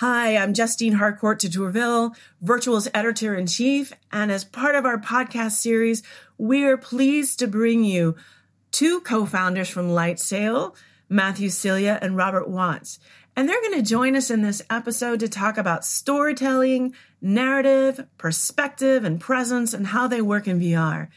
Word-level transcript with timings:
Hi, 0.00 0.36
I'm 0.36 0.52
Justine 0.52 0.92
Harcourt 0.92 1.38
de 1.38 1.48
Tourville, 1.48 2.14
Virtual's 2.42 2.86
editor 2.92 3.34
in 3.34 3.46
chief, 3.46 3.94
and 4.12 4.30
as 4.30 4.44
part 4.44 4.74
of 4.74 4.84
our 4.84 4.98
podcast 4.98 5.52
series, 5.52 6.02
we 6.36 6.64
are 6.64 6.76
pleased 6.76 7.38
to 7.38 7.46
bring 7.46 7.82
you 7.82 8.14
two 8.72 9.00
co-founders 9.00 9.70
from 9.70 9.88
Lightsail, 9.88 10.76
Matthew 11.08 11.48
Celia 11.48 11.98
and 12.02 12.14
Robert 12.14 12.46
Watts. 12.46 12.98
And 13.34 13.48
they're 13.48 13.62
going 13.62 13.78
to 13.78 13.88
join 13.88 14.16
us 14.16 14.30
in 14.30 14.42
this 14.42 14.60
episode 14.68 15.20
to 15.20 15.30
talk 15.30 15.56
about 15.56 15.82
storytelling, 15.82 16.92
narrative, 17.22 18.06
perspective, 18.18 19.02
and 19.02 19.18
presence 19.18 19.72
and 19.72 19.86
how 19.86 20.06
they 20.06 20.20
work 20.20 20.46
in 20.46 20.60
VR. 20.60 21.08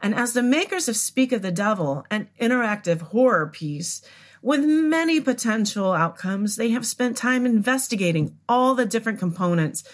And 0.00 0.14
as 0.14 0.32
the 0.32 0.42
makers 0.42 0.88
of 0.88 0.96
Speak 0.96 1.32
of 1.32 1.42
the 1.42 1.52
Devil, 1.52 2.06
an 2.10 2.30
interactive 2.40 3.02
horror 3.02 3.48
piece, 3.48 4.00
with 4.42 4.64
many 4.64 5.20
potential 5.20 5.92
outcomes, 5.92 6.56
they 6.56 6.70
have 6.70 6.84
spent 6.84 7.16
time 7.16 7.46
investigating 7.46 8.36
all 8.48 8.74
the 8.74 8.84
different 8.84 9.20
components 9.20 9.84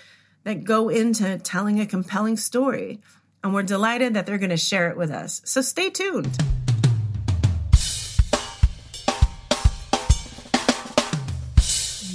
that 0.44 0.64
go 0.64 0.88
into 0.88 1.38
telling 1.38 1.78
a 1.78 1.86
compelling 1.86 2.38
story. 2.38 3.00
And 3.44 3.52
we're 3.52 3.62
delighted 3.62 4.14
that 4.14 4.24
they're 4.24 4.38
going 4.38 4.50
to 4.50 4.56
share 4.56 4.88
it 4.88 4.96
with 4.96 5.10
us. 5.10 5.42
So 5.44 5.60
stay 5.60 5.90
tuned. 5.90 6.36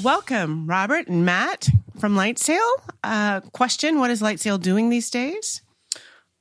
Welcome, 0.03 0.67
Robert 0.67 1.07
and 1.07 1.23
Matt 1.23 1.69
from 1.99 2.15
Lightsail. 2.15 2.59
Uh, 3.03 3.39
question 3.51 3.99
What 3.99 4.09
is 4.09 4.21
Lightsail 4.21 4.59
doing 4.59 4.89
these 4.89 5.09
days? 5.09 5.62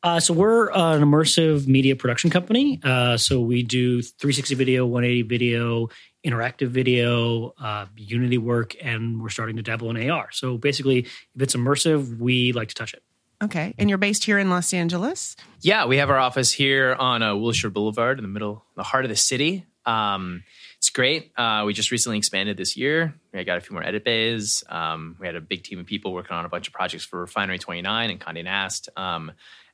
Uh, 0.02 0.18
so 0.18 0.34
we're 0.34 0.72
uh, 0.72 0.96
an 0.96 1.02
immersive 1.02 1.66
media 1.66 1.94
production 1.94 2.28
company. 2.28 2.80
Uh, 2.82 3.16
so 3.16 3.40
we 3.40 3.62
do 3.62 4.02
360 4.02 4.54
video, 4.56 4.84
180 4.84 5.22
video, 5.22 5.88
interactive 6.26 6.68
video, 6.68 7.54
uh, 7.60 7.86
Unity 7.96 8.38
work, 8.38 8.74
and 8.82 9.22
we're 9.22 9.28
starting 9.28 9.56
to 9.56 9.62
dabble 9.62 9.90
in 9.90 10.10
AR. 10.10 10.28
So 10.32 10.58
basically, 10.58 11.00
if 11.00 11.42
it's 11.42 11.54
immersive, 11.54 12.18
we 12.18 12.52
like 12.52 12.68
to 12.68 12.74
touch 12.74 12.94
it. 12.94 13.02
Okay, 13.42 13.74
and 13.76 13.88
you're 13.88 13.98
based 13.98 14.22
here 14.22 14.38
in 14.38 14.50
Los 14.50 14.72
Angeles. 14.72 15.34
Yeah, 15.60 15.86
we 15.86 15.96
have 15.96 16.10
our 16.10 16.18
office 16.18 16.52
here 16.52 16.94
on 16.94 17.22
uh, 17.22 17.34
Wilshire 17.34 17.70
Boulevard 17.70 18.18
in 18.18 18.22
the 18.22 18.28
middle, 18.28 18.64
the 18.76 18.84
heart 18.84 19.04
of 19.04 19.08
the 19.08 19.16
city. 19.16 19.66
Um, 19.84 20.44
it's 20.78 20.90
great. 20.90 21.32
Uh, 21.36 21.64
we 21.66 21.72
just 21.72 21.90
recently 21.90 22.18
expanded 22.18 22.56
this 22.56 22.76
year. 22.76 23.14
We 23.32 23.42
got 23.42 23.58
a 23.58 23.60
few 23.60 23.74
more 23.74 23.84
edit 23.84 24.04
bays. 24.04 24.62
Um, 24.68 25.16
we 25.18 25.26
had 25.26 25.34
a 25.34 25.40
big 25.40 25.64
team 25.64 25.80
of 25.80 25.86
people 25.86 26.12
working 26.12 26.36
on 26.36 26.44
a 26.44 26.48
bunch 26.48 26.68
of 26.68 26.72
projects 26.72 27.04
for 27.04 27.20
Refinery 27.20 27.58
29 27.58 28.10
and 28.10 28.20
Condé 28.20 28.44
Nast. 28.44 28.88
Um, 28.96 29.32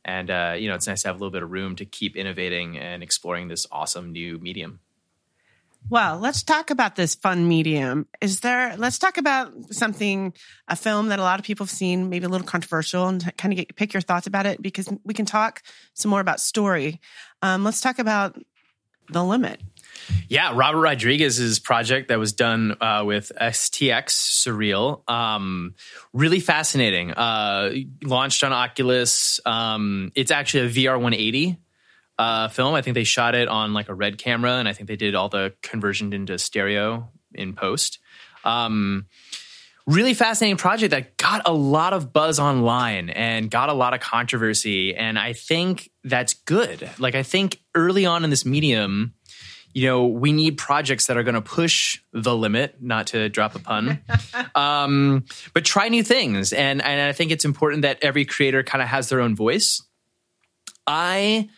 and 0.08 0.30
uh, 0.30 0.54
you 0.58 0.68
know, 0.68 0.74
it's 0.74 0.86
nice 0.86 1.02
to 1.02 1.08
have 1.08 1.16
a 1.16 1.18
little 1.18 1.30
bit 1.30 1.42
of 1.42 1.50
room 1.50 1.76
to 1.76 1.84
keep 1.84 2.16
innovating 2.16 2.78
and 2.78 3.02
exploring 3.02 3.48
this 3.48 3.66
awesome 3.70 4.10
new 4.10 4.38
medium. 4.38 4.80
Well, 5.90 6.18
let's 6.18 6.42
talk 6.42 6.70
about 6.70 6.96
this 6.96 7.14
fun 7.14 7.46
medium. 7.46 8.06
Is 8.22 8.40
there, 8.40 8.74
let's 8.78 8.98
talk 8.98 9.18
about 9.18 9.52
something, 9.70 10.32
a 10.66 10.76
film 10.76 11.08
that 11.08 11.18
a 11.18 11.22
lot 11.22 11.38
of 11.38 11.44
people 11.44 11.66
have 11.66 11.70
seen, 11.70 12.08
maybe 12.08 12.24
a 12.24 12.28
little 12.28 12.46
controversial, 12.46 13.06
and 13.06 13.36
kind 13.36 13.52
of 13.52 13.58
get, 13.58 13.76
pick 13.76 13.92
your 13.92 14.00
thoughts 14.00 14.26
about 14.26 14.46
it 14.46 14.62
because 14.62 14.88
we 15.04 15.12
can 15.12 15.26
talk 15.26 15.62
some 15.92 16.10
more 16.10 16.20
about 16.20 16.40
story. 16.40 17.00
Um, 17.42 17.62
let's 17.62 17.82
talk 17.82 17.98
about 17.98 18.36
The 19.10 19.24
Limit. 19.24 19.60
Yeah, 20.28 20.52
Robert 20.54 20.80
Rodriguez's 20.80 21.58
project 21.58 22.08
that 22.08 22.18
was 22.18 22.32
done 22.32 22.76
uh, 22.80 23.02
with 23.04 23.32
STX 23.40 24.08
Surreal. 24.08 25.08
Um, 25.10 25.74
really 26.12 26.40
fascinating. 26.40 27.12
Uh, 27.12 27.72
launched 28.02 28.44
on 28.44 28.52
Oculus. 28.52 29.40
Um, 29.44 30.12
it's 30.14 30.30
actually 30.30 30.66
a 30.66 30.70
VR 30.70 30.94
180 30.94 31.58
uh, 32.18 32.48
film. 32.48 32.74
I 32.74 32.82
think 32.82 32.94
they 32.94 33.04
shot 33.04 33.34
it 33.34 33.48
on 33.48 33.72
like 33.72 33.88
a 33.88 33.94
red 33.94 34.18
camera, 34.18 34.54
and 34.54 34.68
I 34.68 34.72
think 34.72 34.88
they 34.88 34.96
did 34.96 35.14
all 35.14 35.28
the 35.28 35.54
conversion 35.62 36.12
into 36.12 36.38
stereo 36.38 37.10
in 37.34 37.54
post. 37.54 37.98
Um, 38.44 39.06
really 39.88 40.14
fascinating 40.14 40.56
project 40.56 40.90
that 40.90 41.16
got 41.16 41.42
a 41.46 41.52
lot 41.52 41.92
of 41.92 42.12
buzz 42.12 42.38
online 42.38 43.10
and 43.10 43.50
got 43.50 43.68
a 43.68 43.72
lot 43.72 43.94
of 43.94 44.00
controversy, 44.00 44.94
and 44.94 45.18
I 45.18 45.32
think 45.32 45.90
that's 46.04 46.34
good. 46.34 46.88
Like 46.98 47.14
I 47.14 47.22
think 47.22 47.60
early 47.74 48.06
on 48.06 48.22
in 48.24 48.30
this 48.30 48.44
medium 48.44 49.14
you 49.74 49.86
know, 49.86 50.06
we 50.06 50.32
need 50.32 50.58
projects 50.58 51.06
that 51.06 51.16
are 51.16 51.22
going 51.22 51.34
to 51.34 51.42
push 51.42 52.00
the 52.12 52.34
limit, 52.34 52.76
not 52.80 53.08
to 53.08 53.28
drop 53.28 53.54
a 53.54 53.58
pun, 53.58 54.02
um, 54.54 55.24
but 55.54 55.64
try 55.64 55.88
new 55.88 56.02
things. 56.02 56.52
And, 56.52 56.82
and 56.82 57.00
I 57.00 57.12
think 57.12 57.30
it's 57.30 57.44
important 57.44 57.82
that 57.82 57.98
every 58.02 58.24
creator 58.24 58.62
kind 58.62 58.82
of 58.82 58.88
has 58.88 59.08
their 59.08 59.20
own 59.20 59.36
voice. 59.36 59.82
I 60.86 61.48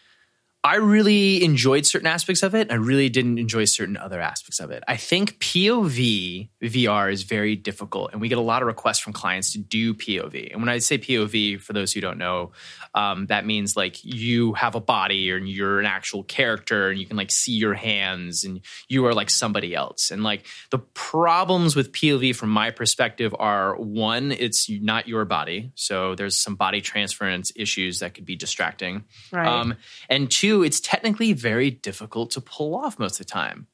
I 0.62 0.76
really 0.76 1.42
enjoyed 1.42 1.86
certain 1.86 2.06
aspects 2.06 2.42
of 2.42 2.54
it. 2.54 2.70
I 2.70 2.74
really 2.74 3.08
didn't 3.08 3.38
enjoy 3.38 3.64
certain 3.64 3.96
other 3.96 4.20
aspects 4.20 4.60
of 4.60 4.70
it. 4.70 4.84
I 4.86 4.98
think 4.98 5.38
POV 5.38 6.50
VR 6.62 7.10
is 7.10 7.22
very 7.22 7.56
difficult, 7.56 8.12
and 8.12 8.20
we 8.20 8.28
get 8.28 8.36
a 8.36 8.42
lot 8.42 8.60
of 8.60 8.66
requests 8.66 8.98
from 8.98 9.14
clients 9.14 9.52
to 9.52 9.58
do 9.58 9.94
POV. 9.94 10.52
And 10.52 10.60
when 10.60 10.68
I 10.68 10.76
say 10.78 10.98
POV, 10.98 11.62
for 11.62 11.72
those 11.72 11.94
who 11.94 12.02
don't 12.02 12.18
know, 12.18 12.52
um, 12.94 13.24
that 13.26 13.46
means 13.46 13.74
like 13.74 14.04
you 14.04 14.52
have 14.52 14.74
a 14.74 14.80
body 14.80 15.30
and 15.30 15.48
you're 15.48 15.80
an 15.80 15.86
actual 15.86 16.24
character, 16.24 16.90
and 16.90 16.98
you 16.98 17.06
can 17.06 17.16
like 17.16 17.30
see 17.30 17.52
your 17.52 17.74
hands, 17.74 18.44
and 18.44 18.60
you 18.86 19.06
are 19.06 19.14
like 19.14 19.30
somebody 19.30 19.74
else. 19.74 20.10
And 20.10 20.22
like 20.22 20.44
the 20.70 20.78
problems 20.78 21.74
with 21.74 21.90
POV, 21.92 22.36
from 22.36 22.50
my 22.50 22.70
perspective, 22.70 23.34
are 23.38 23.76
one, 23.76 24.30
it's 24.30 24.68
not 24.68 25.08
your 25.08 25.24
body, 25.24 25.72
so 25.74 26.14
there's 26.14 26.36
some 26.36 26.54
body 26.54 26.82
transference 26.82 27.50
issues 27.56 28.00
that 28.00 28.12
could 28.12 28.26
be 28.26 28.36
distracting. 28.36 29.04
Right. 29.32 29.46
Um, 29.46 29.76
and 30.10 30.30
two 30.30 30.49
two, 30.50 30.62
it's 30.62 30.80
technically 30.80 31.32
very 31.32 31.70
difficult 31.70 32.32
to 32.32 32.40
pull 32.40 32.74
off 32.74 32.98
most 32.98 33.20
of 33.20 33.26
the 33.26 33.32
time. 33.32 33.66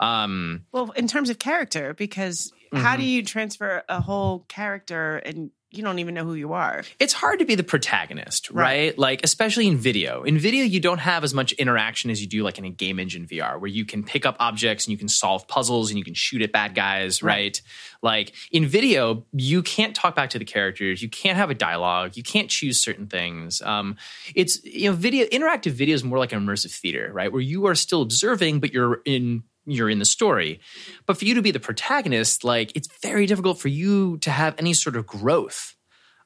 Um, 0.00 0.66
well, 0.72 0.90
in 0.92 1.06
terms 1.06 1.30
of 1.30 1.38
character, 1.38 1.94
because 1.94 2.52
mm-hmm. 2.72 2.82
how 2.82 2.96
do 2.96 3.04
you 3.04 3.22
transfer 3.22 3.82
a 3.88 4.00
whole 4.00 4.40
character 4.48 5.16
and 5.16 5.50
you 5.76 5.82
don't 5.82 5.98
even 5.98 6.14
know 6.14 6.24
who 6.24 6.34
you 6.34 6.52
are. 6.52 6.84
It's 6.98 7.12
hard 7.12 7.40
to 7.40 7.44
be 7.44 7.54
the 7.54 7.64
protagonist, 7.64 8.50
right? 8.50 8.62
right? 8.62 8.98
Like, 8.98 9.24
especially 9.24 9.66
in 9.66 9.76
video. 9.76 10.22
In 10.22 10.38
video, 10.38 10.64
you 10.64 10.80
don't 10.80 10.98
have 10.98 11.24
as 11.24 11.34
much 11.34 11.52
interaction 11.52 12.10
as 12.10 12.20
you 12.20 12.28
do, 12.28 12.42
like 12.42 12.58
in 12.58 12.64
a 12.64 12.70
game 12.70 12.98
engine 12.98 13.26
VR, 13.26 13.60
where 13.60 13.68
you 13.68 13.84
can 13.84 14.04
pick 14.04 14.24
up 14.26 14.36
objects 14.38 14.86
and 14.86 14.92
you 14.92 14.98
can 14.98 15.08
solve 15.08 15.48
puzzles 15.48 15.90
and 15.90 15.98
you 15.98 16.04
can 16.04 16.14
shoot 16.14 16.42
at 16.42 16.52
bad 16.52 16.74
guys, 16.74 17.22
right? 17.22 17.34
right? 17.34 17.62
Like, 18.02 18.34
in 18.52 18.66
video, 18.66 19.26
you 19.32 19.62
can't 19.62 19.94
talk 19.94 20.14
back 20.14 20.30
to 20.30 20.38
the 20.38 20.44
characters. 20.44 21.02
You 21.02 21.08
can't 21.08 21.36
have 21.36 21.50
a 21.50 21.54
dialogue. 21.54 22.16
You 22.16 22.22
can't 22.22 22.50
choose 22.50 22.80
certain 22.80 23.06
things. 23.06 23.62
Um, 23.62 23.96
it's, 24.34 24.62
you 24.64 24.90
know, 24.90 24.96
video, 24.96 25.26
interactive 25.26 25.72
video 25.72 25.94
is 25.94 26.04
more 26.04 26.18
like 26.18 26.32
an 26.32 26.44
immersive 26.44 26.74
theater, 26.74 27.10
right? 27.12 27.32
Where 27.32 27.42
you 27.42 27.66
are 27.66 27.74
still 27.74 28.02
observing, 28.02 28.60
but 28.60 28.72
you're 28.72 29.00
in 29.04 29.42
you're 29.66 29.90
in 29.90 29.98
the 29.98 30.04
story. 30.04 30.60
But 31.06 31.18
for 31.18 31.24
you 31.24 31.34
to 31.34 31.42
be 31.42 31.50
the 31.50 31.60
protagonist, 31.60 32.44
like 32.44 32.72
it's 32.74 32.88
very 33.02 33.26
difficult 33.26 33.60
for 33.60 33.68
you 33.68 34.18
to 34.18 34.30
have 34.30 34.54
any 34.58 34.74
sort 34.74 34.96
of 34.96 35.06
growth. 35.06 35.74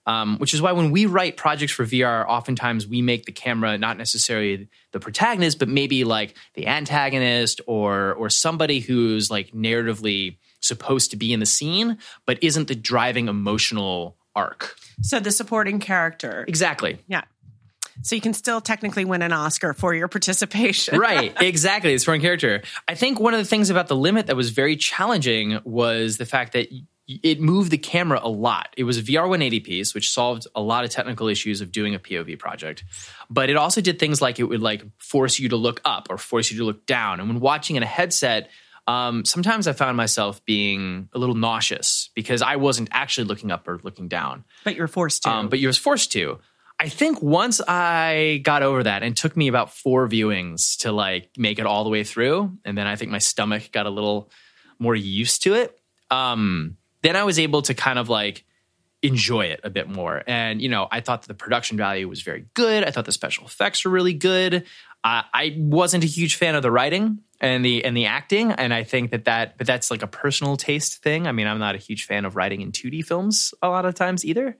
Um, 0.06 0.38
which 0.38 0.54
is 0.54 0.62
why 0.62 0.72
when 0.72 0.90
we 0.90 1.04
write 1.04 1.36
projects 1.36 1.72
for 1.72 1.84
VR, 1.84 2.24
oftentimes 2.26 2.86
we 2.86 3.02
make 3.02 3.26
the 3.26 3.32
camera 3.32 3.76
not 3.76 3.98
necessarily 3.98 4.70
the 4.92 5.00
protagonist, 5.00 5.58
but 5.58 5.68
maybe 5.68 6.04
like 6.04 6.34
the 6.54 6.66
antagonist 6.66 7.60
or 7.66 8.14
or 8.14 8.30
somebody 8.30 8.80
who's 8.80 9.30
like 9.30 9.52
narratively 9.52 10.38
supposed 10.60 11.10
to 11.10 11.18
be 11.18 11.34
in 11.34 11.40
the 11.40 11.46
scene, 11.46 11.98
but 12.24 12.42
isn't 12.42 12.68
the 12.68 12.74
driving 12.74 13.28
emotional 13.28 14.16
arc. 14.34 14.76
So 15.02 15.20
the 15.20 15.30
supporting 15.30 15.78
character. 15.78 16.44
Exactly. 16.48 17.00
Yeah. 17.06 17.22
So 18.02 18.14
you 18.14 18.20
can 18.20 18.34
still 18.34 18.60
technically 18.60 19.04
win 19.04 19.22
an 19.22 19.32
Oscar 19.32 19.74
for 19.74 19.94
your 19.94 20.08
participation. 20.08 20.98
right, 21.00 21.34
exactly. 21.40 21.92
It's 21.94 22.04
foreign 22.04 22.20
character. 22.20 22.62
I 22.86 22.94
think 22.94 23.20
one 23.20 23.34
of 23.34 23.38
the 23.38 23.46
things 23.46 23.70
about 23.70 23.88
the 23.88 23.96
limit 23.96 24.26
that 24.26 24.36
was 24.36 24.50
very 24.50 24.76
challenging 24.76 25.60
was 25.64 26.16
the 26.16 26.26
fact 26.26 26.52
that 26.52 26.68
it 27.08 27.40
moved 27.40 27.70
the 27.70 27.78
camera 27.78 28.20
a 28.22 28.28
lot. 28.28 28.74
It 28.76 28.84
was 28.84 28.98
a 28.98 29.02
VR 29.02 29.22
180 29.22 29.60
piece, 29.60 29.94
which 29.94 30.10
solved 30.10 30.46
a 30.54 30.60
lot 30.60 30.84
of 30.84 30.90
technical 30.90 31.28
issues 31.28 31.62
of 31.62 31.72
doing 31.72 31.94
a 31.94 31.98
POV 31.98 32.38
project. 32.38 32.84
But 33.30 33.48
it 33.48 33.56
also 33.56 33.80
did 33.80 33.98
things 33.98 34.20
like 34.20 34.38
it 34.38 34.44
would 34.44 34.60
like 34.60 34.84
force 34.98 35.38
you 35.38 35.48
to 35.48 35.56
look 35.56 35.80
up 35.86 36.08
or 36.10 36.18
force 36.18 36.50
you 36.50 36.58
to 36.58 36.64
look 36.64 36.84
down. 36.84 37.20
And 37.20 37.28
when 37.28 37.40
watching 37.40 37.76
in 37.76 37.82
a 37.82 37.86
headset, 37.86 38.50
um, 38.86 39.24
sometimes 39.24 39.66
I 39.66 39.72
found 39.72 39.96
myself 39.96 40.44
being 40.44 41.08
a 41.14 41.18
little 41.18 41.34
nauseous 41.34 42.10
because 42.14 42.42
I 42.42 42.56
wasn't 42.56 42.90
actually 42.92 43.26
looking 43.26 43.50
up 43.50 43.66
or 43.68 43.80
looking 43.82 44.08
down. 44.08 44.44
But 44.64 44.76
you're 44.76 44.86
forced 44.86 45.22
to. 45.22 45.30
Um, 45.30 45.48
but 45.48 45.58
you 45.58 45.66
was 45.66 45.78
forced 45.78 46.12
to. 46.12 46.38
I 46.80 46.88
think 46.88 47.20
once 47.20 47.60
I 47.66 48.40
got 48.44 48.62
over 48.62 48.84
that, 48.84 49.02
and 49.02 49.16
took 49.16 49.36
me 49.36 49.48
about 49.48 49.74
four 49.74 50.08
viewings 50.08 50.78
to 50.78 50.92
like 50.92 51.30
make 51.36 51.58
it 51.58 51.66
all 51.66 51.84
the 51.84 51.90
way 51.90 52.04
through, 52.04 52.56
and 52.64 52.78
then 52.78 52.86
I 52.86 52.96
think 52.96 53.10
my 53.10 53.18
stomach 53.18 53.72
got 53.72 53.86
a 53.86 53.90
little 53.90 54.30
more 54.78 54.94
used 54.94 55.42
to 55.42 55.54
it. 55.54 55.78
Um, 56.10 56.76
then 57.02 57.16
I 57.16 57.24
was 57.24 57.38
able 57.38 57.62
to 57.62 57.74
kind 57.74 57.98
of 57.98 58.08
like 58.08 58.44
enjoy 59.02 59.46
it 59.46 59.60
a 59.62 59.70
bit 59.70 59.88
more. 59.88 60.22
And 60.26 60.60
you 60.60 60.68
know, 60.68 60.88
I 60.90 61.00
thought 61.00 61.22
that 61.22 61.28
the 61.28 61.34
production 61.34 61.76
value 61.76 62.08
was 62.08 62.22
very 62.22 62.46
good. 62.54 62.84
I 62.84 62.90
thought 62.90 63.04
the 63.04 63.12
special 63.12 63.44
effects 63.44 63.84
were 63.84 63.90
really 63.90 64.14
good. 64.14 64.64
Uh, 65.04 65.22
I 65.32 65.56
wasn't 65.58 66.04
a 66.04 66.08
huge 66.08 66.34
fan 66.34 66.54
of 66.54 66.62
the 66.62 66.70
writing 66.70 67.18
and 67.40 67.64
the 67.64 67.84
and 67.84 67.96
the 67.96 68.06
acting, 68.06 68.52
and 68.52 68.74
I 68.74 68.84
think 68.84 69.10
that 69.12 69.24
that 69.24 69.58
but 69.58 69.66
that's 69.66 69.90
like 69.90 70.02
a 70.02 70.08
personal 70.08 70.56
taste 70.56 71.02
thing. 71.02 71.26
I 71.26 71.32
mean, 71.32 71.46
I'm 71.46 71.58
not 71.58 71.74
a 71.74 71.78
huge 71.78 72.04
fan 72.04 72.24
of 72.24 72.36
writing 72.36 72.60
in 72.60 72.72
2D 72.72 73.04
films 73.04 73.54
a 73.62 73.68
lot 73.68 73.84
of 73.84 73.94
times 73.94 74.24
either. 74.24 74.56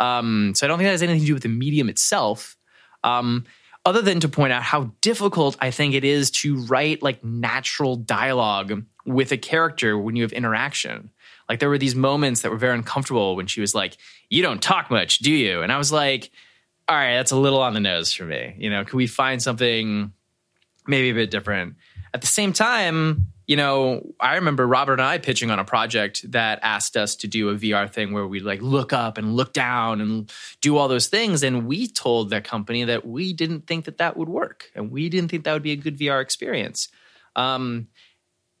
Um, 0.00 0.54
so 0.56 0.66
I 0.66 0.68
don't 0.68 0.78
think 0.78 0.88
that 0.88 0.92
has 0.92 1.02
anything 1.02 1.20
to 1.20 1.26
do 1.26 1.34
with 1.34 1.44
the 1.44 1.48
medium 1.48 1.88
itself. 1.88 2.56
Um, 3.04 3.44
other 3.84 4.02
than 4.02 4.20
to 4.20 4.28
point 4.28 4.52
out 4.52 4.62
how 4.62 4.92
difficult 5.00 5.56
I 5.60 5.70
think 5.70 5.94
it 5.94 6.04
is 6.04 6.30
to 6.32 6.56
write 6.66 7.02
like 7.02 7.24
natural 7.24 7.96
dialogue 7.96 8.84
with 9.06 9.32
a 9.32 9.38
character 9.38 9.96
when 9.98 10.16
you 10.16 10.22
have 10.22 10.32
interaction. 10.32 11.10
Like 11.48 11.60
there 11.60 11.68
were 11.68 11.78
these 11.78 11.94
moments 11.94 12.42
that 12.42 12.50
were 12.50 12.58
very 12.58 12.74
uncomfortable 12.74 13.36
when 13.36 13.46
she 13.46 13.60
was 13.60 13.74
like, 13.74 13.96
"You 14.28 14.42
don't 14.42 14.62
talk 14.62 14.90
much, 14.90 15.18
do 15.18 15.32
you?" 15.32 15.62
And 15.62 15.72
I 15.72 15.78
was 15.78 15.90
like, 15.90 16.30
"All 16.88 16.96
right, 16.96 17.16
that's 17.16 17.32
a 17.32 17.36
little 17.36 17.60
on 17.60 17.74
the 17.74 17.80
nose 17.80 18.12
for 18.12 18.24
me. 18.24 18.54
You 18.58 18.70
know, 18.70 18.84
can 18.84 18.96
we 18.96 19.06
find 19.06 19.42
something 19.42 20.12
maybe 20.86 21.10
a 21.10 21.14
bit 21.14 21.30
different?" 21.30 21.76
At 22.12 22.20
the 22.20 22.26
same 22.26 22.52
time, 22.52 23.32
you 23.50 23.56
know, 23.56 24.14
I 24.20 24.36
remember 24.36 24.64
Robert 24.64 24.92
and 24.92 25.02
I 25.02 25.18
pitching 25.18 25.50
on 25.50 25.58
a 25.58 25.64
project 25.64 26.30
that 26.30 26.60
asked 26.62 26.96
us 26.96 27.16
to 27.16 27.26
do 27.26 27.48
a 27.48 27.56
VR 27.56 27.90
thing 27.90 28.12
where 28.12 28.24
we 28.24 28.38
like 28.38 28.62
look 28.62 28.92
up 28.92 29.18
and 29.18 29.34
look 29.34 29.52
down 29.52 30.00
and 30.00 30.30
do 30.60 30.76
all 30.76 30.86
those 30.86 31.08
things. 31.08 31.42
And 31.42 31.66
we 31.66 31.88
told 31.88 32.30
that 32.30 32.44
company 32.44 32.84
that 32.84 33.04
we 33.04 33.32
didn't 33.32 33.66
think 33.66 33.86
that 33.86 33.98
that 33.98 34.16
would 34.16 34.28
work 34.28 34.70
and 34.76 34.92
we 34.92 35.08
didn't 35.08 35.32
think 35.32 35.42
that 35.42 35.52
would 35.52 35.64
be 35.64 35.72
a 35.72 35.76
good 35.76 35.98
VR 35.98 36.22
experience. 36.22 36.90
Um, 37.34 37.88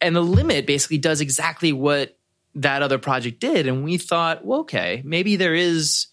and 0.00 0.16
the 0.16 0.22
limit 0.22 0.66
basically 0.66 0.98
does 0.98 1.20
exactly 1.20 1.72
what 1.72 2.18
that 2.56 2.82
other 2.82 2.98
project 2.98 3.38
did. 3.38 3.68
And 3.68 3.84
we 3.84 3.96
thought, 3.96 4.44
well, 4.44 4.62
okay, 4.62 5.02
maybe 5.04 5.36
there 5.36 5.54
is, 5.54 6.08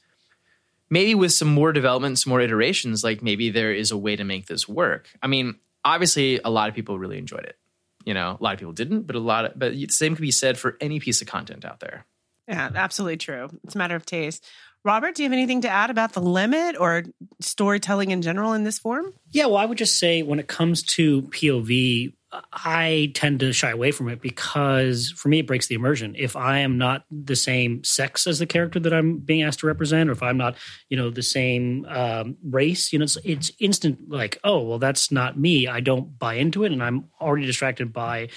maybe 0.88 1.16
with 1.16 1.32
some 1.32 1.48
more 1.48 1.74
development, 1.74 2.20
some 2.20 2.30
more 2.30 2.42
iterations, 2.42 3.04
like 3.04 3.24
maybe 3.24 3.50
there 3.50 3.74
is 3.74 3.90
a 3.90 3.98
way 3.98 4.16
to 4.16 4.24
make 4.24 4.46
this 4.46 4.70
work. 4.70 5.10
I 5.20 5.26
mean, 5.26 5.56
obviously, 5.84 6.40
a 6.46 6.52
lot 6.52 6.70
of 6.70 6.76
people 6.76 7.00
really 7.00 7.18
enjoyed 7.18 7.46
it. 7.46 7.58
You 8.08 8.14
know, 8.14 8.38
a 8.40 8.42
lot 8.42 8.54
of 8.54 8.60
people 8.60 8.72
didn't, 8.72 9.02
but 9.02 9.18
a 9.18 9.20
lot 9.20 9.44
of, 9.44 9.60
but 9.60 9.74
the 9.74 9.90
same 9.90 10.16
can 10.16 10.22
be 10.22 10.32
said 10.32 10.58
for 10.58 10.78
any 10.80 10.98
piece 11.02 11.22
of 11.22 11.28
content 11.28 11.66
out 11.66 11.82
there. 11.82 12.06
Yeah, 12.48 12.70
absolutely 12.74 13.18
true. 13.18 13.50
It's 13.66 13.76
a 13.76 13.78
matter 13.78 13.98
of 13.98 14.06
taste. 14.06 14.46
Robert, 14.86 15.16
do 15.16 15.24
you 15.24 15.30
have 15.30 15.34
anything 15.34 15.60
to 15.64 15.70
add 15.70 15.90
about 15.90 16.14
the 16.14 16.22
limit 16.22 16.78
or 16.80 17.04
storytelling 17.42 18.12
in 18.12 18.22
general 18.22 18.54
in 18.54 18.64
this 18.64 18.80
form? 18.80 19.14
Yeah, 19.32 19.48
well, 19.48 19.58
I 19.58 19.66
would 19.66 19.78
just 19.78 20.00
say 20.00 20.24
when 20.24 20.40
it 20.40 20.48
comes 20.48 20.84
to 20.84 21.24
POV, 21.24 22.14
I 22.52 23.12
tend 23.16 23.40
to 23.40 23.54
shy 23.54 23.72
away 23.72 23.92
from 23.92 24.10
it 24.10 24.22
because 24.22 25.12
for 25.16 25.30
me, 25.30 25.40
it 25.40 25.48
breaks 25.48 25.68
the 25.68 25.76
immersion. 25.76 26.14
If 26.18 26.36
I 26.36 26.60
am 26.60 26.78
not 26.78 27.06
the 27.10 27.38
same 27.38 27.84
sex 27.86 28.28
as 28.28 28.40
the 28.40 28.46
character 28.46 28.80
that 28.82 28.94
I'm 28.94 29.20
being 29.20 29.44
asked 29.44 29.60
to 29.60 29.68
represent, 29.68 30.10
or 30.10 30.12
if 30.12 30.22
I'm 30.22 30.38
not, 30.38 30.56
you 30.90 30.98
know, 30.98 31.10
the 31.10 31.24
same 31.24 31.86
um, 31.88 32.36
race, 32.44 32.92
you 32.92 33.00
know, 33.00 33.04
it's, 33.04 33.18
it's 33.24 33.52
instant 33.60 34.10
like, 34.10 34.40
oh, 34.44 34.62
well, 34.62 34.80
that's 34.80 35.10
not 35.10 35.40
me. 35.40 35.68
I 35.68 35.80
don't 35.80 36.20
buy 36.20 36.34
into 36.34 36.66
it. 36.66 36.74
And 36.74 36.84
I'm 36.84 37.06
already 37.22 37.46
distracted 37.46 37.94
by 37.94 38.28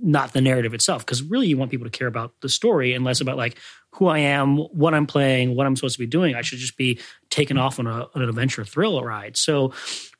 not 0.00 0.32
the 0.32 0.40
narrative 0.40 0.74
itself. 0.74 1.06
Because 1.06 1.22
really, 1.22 1.46
you 1.46 1.56
want 1.56 1.70
people 1.70 1.86
to 1.86 1.96
care 1.96 2.08
about 2.08 2.34
the 2.40 2.48
story 2.48 2.92
and 2.92 3.04
less 3.04 3.20
about 3.20 3.36
like 3.36 3.56
who 3.92 4.08
I 4.08 4.18
am, 4.18 4.56
what 4.56 4.94
I'm 4.94 5.06
playing, 5.06 5.54
what 5.54 5.66
I'm 5.66 5.76
supposed 5.76 5.94
to 5.94 6.02
be 6.02 6.06
doing. 6.06 6.34
I 6.34 6.42
should 6.42 6.58
just 6.58 6.76
be 6.76 7.00
taken 7.30 7.56
off 7.56 7.78
on, 7.78 7.86
a, 7.86 8.08
on 8.14 8.22
an 8.22 8.28
adventure 8.28 8.64
thrill 8.64 9.02
ride. 9.02 9.36
So 9.36 9.72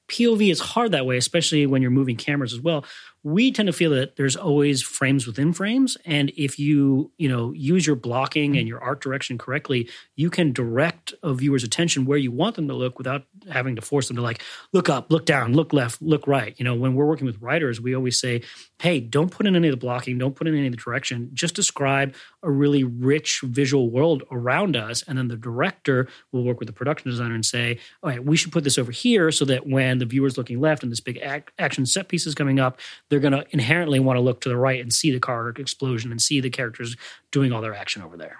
POV 0.08 0.50
is 0.50 0.60
hard 0.60 0.93
that 0.93 1.06
way, 1.06 1.16
especially 1.16 1.66
when 1.66 1.82
you're 1.82 1.90
moving 1.90 2.16
cameras 2.16 2.52
as 2.52 2.60
well 2.60 2.84
we 3.25 3.50
tend 3.50 3.67
to 3.67 3.73
feel 3.73 3.91
that 3.91 4.17
there's 4.17 4.37
always 4.37 4.82
frames 4.82 5.26
within 5.26 5.53
frames. 5.53 5.97
And 6.05 6.31
if 6.37 6.59
you 6.59 7.11
you 7.19 7.29
know 7.29 7.53
use 7.53 7.87
your 7.87 7.97
blocking 7.97 8.56
and 8.56 8.69
your 8.69 8.81
art 8.81 9.00
direction 9.00 9.38
correctly 9.38 9.88
you 10.17 10.31
can 10.31 10.53
direct 10.53 11.15
a 11.23 11.35
viewer's 11.35 11.65
attention 11.65 12.05
where 12.05 12.19
you 12.19 12.31
want 12.31 12.56
them 12.56 12.69
to 12.69 12.75
look 12.75 12.99
without 12.99 13.25
having 13.50 13.76
to 13.76 13.82
force 13.82 14.09
them 14.09 14.17
to 14.17 14.23
like 14.23 14.43
look 14.73 14.88
up 14.88 15.11
look 15.11 15.26
down 15.26 15.53
look 15.53 15.73
left 15.73 16.00
look 16.00 16.26
right. 16.26 16.55
You 16.59 16.65
know 16.65 16.75
when 16.75 16.94
we're 16.94 17.06
working 17.06 17.26
with 17.26 17.41
writers 17.41 17.81
we 17.81 17.94
always 17.94 18.20
say 18.20 18.43
hey 18.81 19.00
don't 19.00 19.31
put 19.31 19.47
in 19.47 19.56
any 19.56 19.69
of 19.69 19.73
the 19.73 19.79
blocking 19.79 20.19
don't 20.19 20.37
put 20.37 20.47
in 20.47 20.56
any 20.56 20.67
of 20.67 20.73
the 20.73 20.76
direction. 20.76 21.31
Just 21.35 21.55
describe 21.55 22.15
a 22.43 22.50
really 22.50 22.85
rich 22.85 23.41
visual 23.43 23.91
world 23.91 24.23
around 24.31 24.76
us. 24.76 25.03
And 25.03 25.19
then 25.19 25.29
the 25.29 25.37
director 25.37 26.09
will 26.32 26.44
work 26.44 26.61
with 26.61 26.69
the 26.69 26.73
production 26.73 27.11
designer 27.11 27.35
and 27.35 27.44
say 27.44 27.79
all 28.03 28.11
right 28.11 28.25
we 28.25 28.37
should 28.37 28.53
put 28.53 28.65
this 28.65 28.79
over 28.79 28.93
here 28.93 29.32
so 29.32 29.44
that 29.44 29.67
when 29.67 29.99
the 29.99 30.06
viewer's 30.06 30.38
looking 30.38 30.61
left 30.61 30.82
and 30.82 30.93
this 30.93 31.00
big 31.00 31.19
ac- 31.23 31.44
action 31.59 31.85
set 31.85 32.09
piece 32.09 32.26
is 32.26 32.35
coming 32.35 32.61
up 32.61 32.79
they're 33.08 33.20
going 33.20 33.32
to 33.32 33.44
inherently 33.50 34.00
want 34.00 34.16
to 34.16 34.20
look 34.20 34.40
to 34.43 34.49
the 34.49 34.56
right 34.56 34.81
and 34.81 34.93
see 34.93 35.10
the 35.10 35.20
car 35.20 35.49
explosion 35.50 36.10
and 36.10 36.20
see 36.20 36.40
the 36.40 36.50
characters 36.50 36.96
doing 37.31 37.52
all 37.52 37.62
their 37.62 37.75
action 37.75 38.02
over 38.02 38.16
there. 38.16 38.38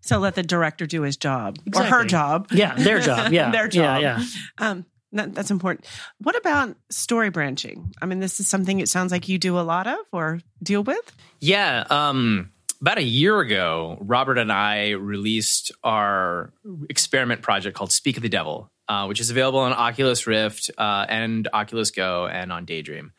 So 0.00 0.18
let 0.18 0.34
the 0.34 0.42
director 0.42 0.86
do 0.86 1.02
his 1.02 1.16
job 1.16 1.58
exactly. 1.66 1.90
or 1.90 1.98
her 1.98 2.04
job. 2.04 2.48
Yeah, 2.50 2.74
their 2.74 3.00
job. 3.00 3.32
Yeah, 3.32 3.50
their 3.50 3.68
job. 3.68 4.00
Yeah, 4.00 4.20
yeah. 4.20 4.70
Um, 4.70 4.86
that, 5.12 5.34
that's 5.34 5.50
important. 5.50 5.86
What 6.18 6.36
about 6.36 6.76
story 6.90 7.30
branching? 7.30 7.94
I 8.00 8.06
mean, 8.06 8.20
this 8.20 8.40
is 8.40 8.48
something 8.48 8.80
it 8.80 8.88
sounds 8.88 9.12
like 9.12 9.28
you 9.28 9.38
do 9.38 9.58
a 9.58 9.62
lot 9.62 9.86
of 9.86 9.98
or 10.12 10.40
deal 10.62 10.82
with. 10.82 11.12
Yeah. 11.40 11.84
Um, 11.88 12.52
about 12.80 12.98
a 12.98 13.02
year 13.02 13.40
ago, 13.40 13.98
Robert 14.00 14.38
and 14.38 14.52
I 14.52 14.90
released 14.90 15.72
our 15.82 16.52
experiment 16.88 17.42
project 17.42 17.76
called 17.76 17.90
Speak 17.90 18.16
of 18.16 18.22
the 18.22 18.28
Devil, 18.28 18.70
uh, 18.88 19.06
which 19.06 19.20
is 19.20 19.30
available 19.30 19.60
on 19.60 19.72
Oculus 19.72 20.26
Rift 20.26 20.70
uh, 20.78 21.06
and 21.08 21.48
Oculus 21.52 21.90
Go 21.90 22.26
and 22.26 22.52
on 22.52 22.64
Daydream. 22.66 23.12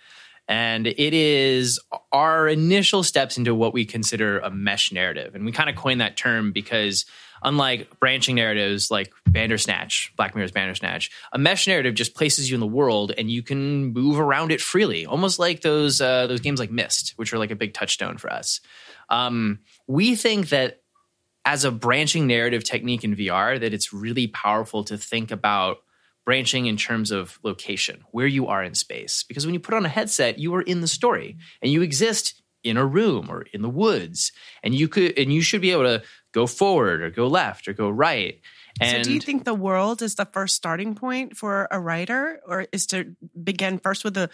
And 0.49 0.87
it 0.87 1.13
is 1.13 1.79
our 2.11 2.47
initial 2.47 3.03
steps 3.03 3.37
into 3.37 3.53
what 3.53 3.71
we 3.71 3.85
consider 3.85 4.39
a 4.39 4.49
mesh 4.49 4.91
narrative. 4.91 5.35
And 5.35 5.45
we 5.45 5.51
kind 5.51 5.69
of 5.69 5.75
coined 5.75 6.01
that 6.01 6.17
term 6.17 6.51
because 6.51 7.05
unlike 7.43 7.99
branching 7.99 8.35
narratives 8.35 8.89
like 8.89 9.13
Bandersnatch, 9.27 10.11
Black 10.17 10.33
Mirror's 10.33 10.51
Bandersnatch, 10.51 11.11
a 11.31 11.37
mesh 11.37 11.67
narrative 11.67 11.93
just 11.93 12.15
places 12.15 12.49
you 12.49 12.55
in 12.55 12.61
the 12.61 12.67
world 12.67 13.13
and 13.15 13.29
you 13.29 13.43
can 13.43 13.93
move 13.93 14.19
around 14.19 14.51
it 14.51 14.59
freely, 14.59 15.05
almost 15.05 15.37
like 15.37 15.61
those 15.61 16.01
uh, 16.01 16.25
those 16.25 16.41
games 16.41 16.59
like 16.59 16.71
Myst, 16.71 17.13
which 17.15 17.31
are 17.31 17.37
like 17.37 17.51
a 17.51 17.55
big 17.55 17.75
touchstone 17.75 18.17
for 18.17 18.33
us. 18.33 18.59
Um, 19.07 19.59
we 19.85 20.15
think 20.15 20.49
that 20.49 20.81
as 21.45 21.63
a 21.63 21.71
branching 21.71 22.25
narrative 22.25 22.63
technique 22.63 23.03
in 23.03 23.15
VR, 23.15 23.59
that 23.59 23.73
it's 23.73 23.93
really 23.93 24.27
powerful 24.27 24.83
to 24.85 24.97
think 24.97 25.29
about 25.29 25.77
branching 26.25 26.65
in 26.67 26.77
terms 26.77 27.11
of 27.11 27.39
location, 27.43 28.03
where 28.11 28.27
you 28.27 28.47
are 28.47 28.63
in 28.63 28.75
space. 28.75 29.23
Because 29.23 29.45
when 29.45 29.53
you 29.53 29.59
put 29.59 29.73
on 29.73 29.85
a 29.85 29.89
headset, 29.89 30.39
you 30.39 30.53
are 30.55 30.61
in 30.61 30.81
the 30.81 30.87
story 30.87 31.37
and 31.61 31.71
you 31.71 31.81
exist 31.81 32.41
in 32.63 32.77
a 32.77 32.85
room 32.85 33.29
or 33.29 33.45
in 33.53 33.61
the 33.61 33.69
woods. 33.69 34.31
And 34.63 34.75
you 34.75 34.87
could 34.87 35.17
and 35.17 35.33
you 35.33 35.41
should 35.41 35.61
be 35.61 35.71
able 35.71 35.83
to 35.83 36.03
go 36.33 36.45
forward 36.45 37.01
or 37.01 37.09
go 37.09 37.27
left 37.27 37.67
or 37.67 37.73
go 37.73 37.89
right. 37.89 38.39
And 38.81 39.05
so 39.05 39.09
do 39.09 39.13
you 39.13 39.21
think 39.21 39.45
the 39.45 39.53
world 39.53 40.01
is 40.01 40.15
the 40.15 40.25
first 40.25 40.55
starting 40.55 40.95
point 40.95 41.35
for 41.35 41.67
a 41.71 41.79
writer 41.79 42.39
or 42.45 42.67
is 42.71 42.85
to 42.87 43.15
begin 43.41 43.79
first 43.79 44.03
with 44.03 44.13
the 44.13 44.29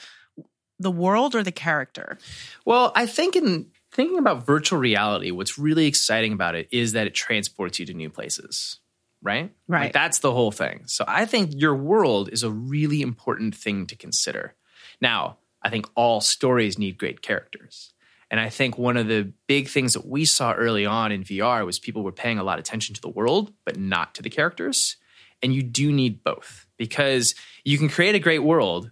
the 0.80 0.92
world 0.92 1.36
or 1.36 1.44
the 1.44 1.52
character? 1.52 2.18
Well, 2.66 2.92
I 2.96 3.06
think 3.06 3.36
in 3.36 3.68
thinking 3.94 4.18
about 4.18 4.46
virtual 4.46 4.80
reality, 4.80 5.32
what's 5.32 5.58
really 5.58 5.86
exciting 5.86 6.34
about 6.34 6.56
it 6.56 6.68
is 6.72 6.92
that 6.94 7.08
it 7.08 7.14
transports 7.14 7.80
you 7.80 7.86
to 7.86 7.94
new 7.94 8.10
places 8.10 8.80
right? 9.26 9.52
Right. 9.68 9.86
Like 9.86 9.94
that's 9.94 10.20
the 10.20 10.32
whole 10.32 10.52
thing. 10.52 10.84
So 10.86 11.04
I 11.08 11.26
think 11.26 11.52
your 11.56 11.76
world 11.76 12.30
is 12.32 12.44
a 12.44 12.52
really 12.52 13.02
important 13.02 13.56
thing 13.56 13.88
to 13.88 13.96
consider. 13.96 14.54
Now, 15.02 15.40
I 15.62 15.70
think 15.70 15.90
all 15.96 16.22
stories 16.22 16.78
need 16.78 17.00
great 17.00 17.22
characters. 17.24 17.92
And 18.30 18.40
I 18.40 18.50
think 18.50 18.78
one 18.78 18.98
of 18.98 19.08
the 19.08 19.34
big 19.48 19.68
things 19.68 19.94
that 19.94 20.06
we 20.06 20.26
saw 20.26 20.54
early 20.54 20.86
on 20.86 21.12
in 21.12 21.24
VR 21.24 21.66
was 21.66 21.80
people 21.80 22.04
were 22.04 22.12
paying 22.12 22.38
a 22.38 22.44
lot 22.44 22.60
of 22.60 22.66
attention 22.66 22.94
to 22.96 23.02
the 23.02 23.10
world, 23.10 23.52
but 23.66 23.78
not 23.78 24.14
to 24.16 24.22
the 24.22 24.30
characters. 24.30 24.98
And 25.42 25.54
you 25.54 25.64
do 25.64 25.92
need 25.92 26.24
both 26.24 26.68
because 26.78 27.36
you 27.64 27.78
can 27.78 27.90
create 27.90 28.16
a 28.16 28.20
great 28.20 28.40
world 28.40 28.92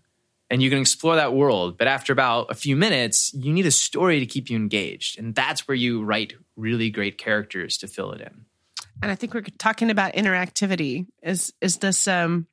and 0.50 0.62
you 0.62 0.70
can 0.70 0.80
explore 0.80 1.16
that 1.16 1.34
world. 1.34 1.78
But 1.78 1.88
after 1.88 2.12
about 2.12 2.50
a 2.50 2.56
few 2.56 2.76
minutes, 2.76 3.34
you 3.34 3.54
need 3.54 3.66
a 3.66 3.72
story 3.72 4.20
to 4.20 4.26
keep 4.26 4.50
you 4.50 4.58
engaged. 4.58 5.20
And 5.20 5.36
that's 5.36 5.68
where 5.68 5.76
you 5.76 6.04
write 6.04 6.34
really 6.56 6.90
great 6.90 7.18
characters 7.18 7.78
to 7.80 7.88
fill 7.88 8.12
it 8.12 8.22
in 8.22 8.46
and 9.02 9.12
I 9.12 9.16
think 9.16 9.34
we're 9.34 9.42
talking 9.42 9.90
about 9.90 10.14
interactivity. 10.14 11.08
Is 11.22 11.54
is 11.62 11.78
this 11.78 12.08
um 12.08 12.48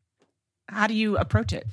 how 0.68 0.86
do 0.86 0.94
you 0.94 1.16
approach 1.16 1.52
it? 1.52 1.66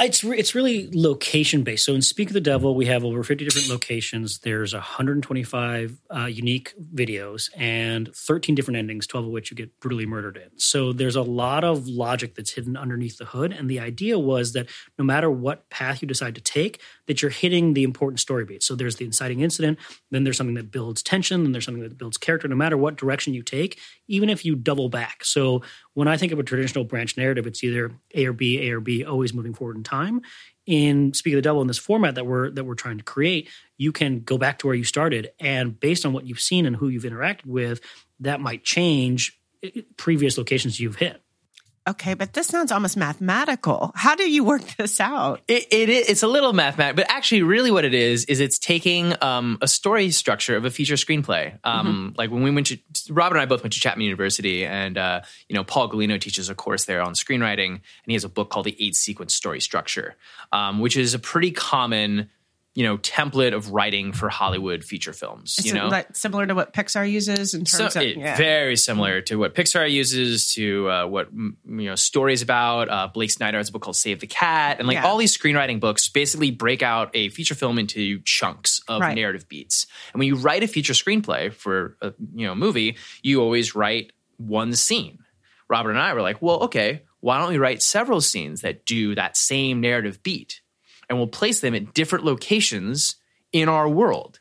It's 0.00 0.22
re- 0.22 0.38
it's 0.38 0.54
really 0.54 0.88
location 0.92 1.64
based. 1.64 1.84
So 1.84 1.92
in 1.92 2.02
Speak 2.02 2.28
of 2.28 2.34
the 2.34 2.40
Devil, 2.40 2.76
we 2.76 2.86
have 2.86 3.04
over 3.04 3.24
50 3.24 3.44
different 3.44 3.68
locations. 3.68 4.38
There's 4.38 4.72
125 4.72 5.98
uh, 6.14 6.26
unique 6.26 6.72
videos 6.94 7.50
and 7.56 8.14
13 8.14 8.54
different 8.54 8.78
endings, 8.78 9.08
12 9.08 9.26
of 9.26 9.32
which 9.32 9.50
you 9.50 9.56
get 9.56 9.80
brutally 9.80 10.06
murdered 10.06 10.36
in. 10.36 10.56
So 10.56 10.92
there's 10.92 11.16
a 11.16 11.22
lot 11.22 11.64
of 11.64 11.88
logic 11.88 12.36
that's 12.36 12.52
hidden 12.52 12.76
underneath 12.76 13.18
the 13.18 13.24
hood. 13.24 13.52
And 13.52 13.68
the 13.68 13.80
idea 13.80 14.20
was 14.20 14.52
that 14.52 14.68
no 15.00 15.04
matter 15.04 15.28
what 15.32 15.68
path 15.68 16.00
you 16.00 16.06
decide 16.06 16.36
to 16.36 16.40
take, 16.40 16.80
that 17.08 17.20
you're 17.20 17.30
hitting 17.32 17.74
the 17.74 17.82
important 17.82 18.20
story 18.20 18.44
beats. 18.44 18.64
So 18.64 18.76
there's 18.76 18.96
the 18.96 19.04
inciting 19.04 19.40
incident, 19.40 19.80
then 20.12 20.22
there's 20.22 20.36
something 20.36 20.54
that 20.54 20.70
builds 20.70 21.02
tension, 21.02 21.42
then 21.42 21.50
there's 21.50 21.64
something 21.64 21.82
that 21.82 21.98
builds 21.98 22.16
character. 22.16 22.46
No 22.46 22.54
matter 22.54 22.76
what 22.76 22.96
direction 22.96 23.34
you 23.34 23.42
take, 23.42 23.80
even 24.06 24.30
if 24.30 24.44
you 24.44 24.54
double 24.54 24.88
back. 24.88 25.24
So 25.24 25.62
when 25.94 26.06
I 26.06 26.16
think 26.16 26.30
of 26.30 26.38
a 26.38 26.44
traditional 26.44 26.84
branch 26.84 27.16
narrative, 27.16 27.48
it's 27.48 27.64
either 27.64 27.90
A 28.14 28.26
or 28.26 28.32
B, 28.32 28.68
A 28.68 28.72
or 28.74 28.80
B, 28.80 29.04
always 29.04 29.34
moving 29.34 29.54
forward 29.54 29.76
in 29.76 29.82
time. 29.82 30.20
In 30.66 31.14
Speak 31.14 31.32
of 31.32 31.38
the 31.38 31.42
Devil, 31.42 31.62
in 31.62 31.66
this 31.66 31.78
format 31.78 32.14
that 32.16 32.26
we're 32.26 32.50
that 32.50 32.64
we're 32.64 32.74
trying 32.74 32.98
to 32.98 33.04
create, 33.04 33.48
you 33.78 33.90
can 33.90 34.20
go 34.20 34.36
back 34.36 34.58
to 34.58 34.66
where 34.66 34.76
you 34.76 34.84
started, 34.84 35.30
and 35.40 35.80
based 35.80 36.04
on 36.04 36.12
what 36.12 36.26
you've 36.26 36.40
seen 36.40 36.66
and 36.66 36.76
who 36.76 36.88
you've 36.88 37.04
interacted 37.04 37.46
with, 37.46 37.80
that 38.20 38.38
might 38.38 38.64
change 38.64 39.40
previous 39.96 40.36
locations 40.36 40.78
you've 40.78 40.96
hit. 40.96 41.22
Okay, 41.88 42.12
but 42.12 42.34
this 42.34 42.48
sounds 42.48 42.70
almost 42.70 42.98
mathematical. 42.98 43.92
How 43.94 44.14
do 44.14 44.30
you 44.30 44.44
work 44.44 44.62
this 44.76 45.00
out? 45.00 45.40
It, 45.48 45.66
it 45.70 45.88
it's 45.88 46.22
a 46.22 46.26
little 46.26 46.52
mathematical, 46.52 47.02
but 47.02 47.10
actually, 47.10 47.42
really, 47.42 47.70
what 47.70 47.86
it 47.86 47.94
is 47.94 48.26
is 48.26 48.40
it's 48.40 48.58
taking 48.58 49.14
um, 49.22 49.56
a 49.62 49.68
story 49.68 50.10
structure 50.10 50.54
of 50.54 50.66
a 50.66 50.70
feature 50.70 50.96
screenplay. 50.96 51.58
Um, 51.64 51.86
mm-hmm. 51.86 52.16
Like 52.18 52.30
when 52.30 52.42
we 52.42 52.50
went 52.50 52.66
to 52.66 52.78
Robert 53.08 53.36
and 53.36 53.42
I 53.42 53.46
both 53.46 53.62
went 53.62 53.72
to 53.72 53.80
Chapman 53.80 54.04
University, 54.04 54.66
and 54.66 54.98
uh, 54.98 55.22
you 55.48 55.54
know 55.54 55.64
Paul 55.64 55.88
Gulino 55.88 56.20
teaches 56.20 56.50
a 56.50 56.54
course 56.54 56.84
there 56.84 57.00
on 57.00 57.14
screenwriting, 57.14 57.70
and 57.70 57.80
he 58.06 58.12
has 58.12 58.24
a 58.24 58.28
book 58.28 58.50
called 58.50 58.66
The 58.66 58.76
Eight 58.78 58.94
Sequence 58.94 59.34
Story 59.34 59.60
Structure, 59.60 60.16
um, 60.52 60.80
which 60.80 60.94
is 60.94 61.14
a 61.14 61.18
pretty 61.18 61.52
common 61.52 62.28
you 62.78 62.84
know 62.84 62.96
template 62.98 63.54
of 63.54 63.72
writing 63.72 64.12
for 64.12 64.28
Hollywood 64.28 64.84
feature 64.84 65.12
films. 65.12 65.58
You 65.66 65.72
know, 65.72 65.88
like 65.88 66.14
similar 66.14 66.46
to 66.46 66.54
what 66.54 66.72
Pixar 66.72 67.10
uses 67.10 67.52
in 67.52 67.66
so 67.66 67.78
terms 67.78 67.96
of 67.96 68.02
it- 68.02 68.16
yeah. 68.16 68.36
very 68.36 68.76
similar 68.76 69.20
to 69.22 69.34
what 69.36 69.56
Pixar 69.56 69.90
uses, 69.90 70.52
to 70.52 70.88
uh, 70.88 71.06
what 71.06 71.26
you 71.32 71.56
know 71.88 71.96
stories 71.96 72.40
about. 72.40 72.88
Uh, 72.88 73.08
Blake 73.12 73.32
Snyder 73.32 73.58
has 73.58 73.68
a 73.68 73.72
book 73.72 73.82
called 73.82 73.96
Save 73.96 74.20
the 74.20 74.28
Cat, 74.28 74.78
and 74.78 74.86
like 74.86 74.94
Yeah. 74.94 75.06
all 75.06 75.16
these 75.16 75.36
screenwriting 75.36 75.80
books 75.80 76.08
basically 76.08 76.52
break 76.52 76.80
out 76.82 77.10
a 77.14 77.30
feature 77.30 77.56
film 77.56 77.80
into 77.80 78.20
chunks 78.24 78.80
of 78.86 79.00
Right. 79.00 79.16
narrative 79.16 79.48
beats. 79.48 79.86
And 80.12 80.20
when 80.20 80.28
you 80.28 80.36
write 80.36 80.62
a 80.62 80.68
feature 80.68 80.92
screenplay 80.92 81.52
for 81.52 81.96
a 82.00 82.12
you 82.34 82.46
know 82.46 82.54
movie, 82.54 82.96
you 83.22 83.40
always 83.42 83.74
write 83.74 84.12
one 84.36 84.72
scene. 84.72 85.18
Robert 85.68 85.90
and 85.90 85.98
I 85.98 86.14
were 86.14 86.22
like, 86.22 86.40
well, 86.40 86.60
okay, 86.64 87.02
why 87.20 87.38
don't 87.40 87.48
we 87.48 87.58
write 87.58 87.82
several 87.82 88.20
scenes 88.20 88.60
that 88.60 88.86
do 88.86 89.16
that 89.16 89.36
same 89.36 89.80
narrative 89.80 90.22
beat, 90.22 90.60
and 91.08 91.18
we'll 91.18 91.28
place 91.28 91.60
them 91.60 91.74
at 91.74 91.94
different 91.94 92.24
locations 92.24 93.16
in 93.52 93.68
our 93.68 93.88
world. 93.88 94.40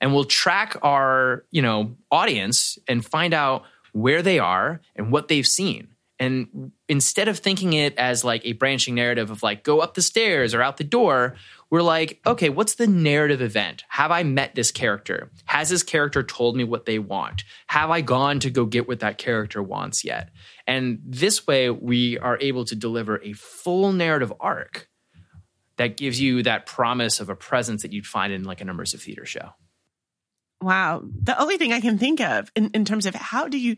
And 0.00 0.12
we'll 0.12 0.24
track 0.24 0.76
our 0.82 1.44
you 1.50 1.62
know 1.62 1.96
audience 2.10 2.78
and 2.88 3.04
find 3.04 3.34
out 3.34 3.64
where 3.92 4.22
they 4.22 4.38
are 4.38 4.80
and 4.96 5.12
what 5.12 5.28
they've 5.28 5.46
seen. 5.46 5.88
And 6.18 6.70
instead 6.88 7.26
of 7.26 7.38
thinking 7.38 7.72
it 7.72 7.98
as 7.98 8.22
like 8.22 8.42
a 8.44 8.52
branching 8.52 8.94
narrative 8.94 9.30
of 9.30 9.42
like 9.42 9.64
go 9.64 9.80
up 9.80 9.94
the 9.94 10.02
stairs 10.02 10.54
or 10.54 10.62
out 10.62 10.76
the 10.76 10.84
door 10.84 11.34
we're 11.68 11.82
like 11.82 12.20
okay 12.26 12.48
what's 12.50 12.74
the 12.74 12.86
narrative 12.86 13.40
event? 13.40 13.84
Have 13.88 14.10
i 14.10 14.22
met 14.22 14.54
this 14.54 14.70
character? 14.70 15.30
Has 15.46 15.70
this 15.70 15.82
character 15.82 16.22
told 16.22 16.54
me 16.54 16.64
what 16.64 16.84
they 16.84 16.98
want? 16.98 17.44
Have 17.66 17.90
i 17.90 18.02
gone 18.02 18.40
to 18.40 18.50
go 18.50 18.66
get 18.66 18.86
what 18.86 19.00
that 19.00 19.18
character 19.18 19.62
wants 19.62 20.04
yet? 20.04 20.30
And 20.66 21.00
this 21.04 21.46
way 21.46 21.70
we 21.70 22.18
are 22.18 22.38
able 22.40 22.66
to 22.66 22.76
deliver 22.76 23.20
a 23.22 23.32
full 23.32 23.92
narrative 23.92 24.32
arc 24.38 24.88
that 25.76 25.96
gives 25.96 26.20
you 26.20 26.42
that 26.42 26.66
promise 26.66 27.20
of 27.20 27.28
a 27.28 27.36
presence 27.36 27.82
that 27.82 27.92
you'd 27.92 28.06
find 28.06 28.32
in 28.32 28.44
like 28.44 28.60
an 28.60 28.68
immersive 28.68 29.00
theater 29.00 29.26
show 29.26 29.50
Wow. 30.62 31.02
The 31.22 31.38
only 31.40 31.58
thing 31.58 31.72
I 31.72 31.80
can 31.80 31.98
think 31.98 32.20
of 32.20 32.50
in, 32.54 32.70
in 32.70 32.84
terms 32.84 33.06
of 33.06 33.14
how 33.14 33.48
do 33.48 33.58
you, 33.58 33.76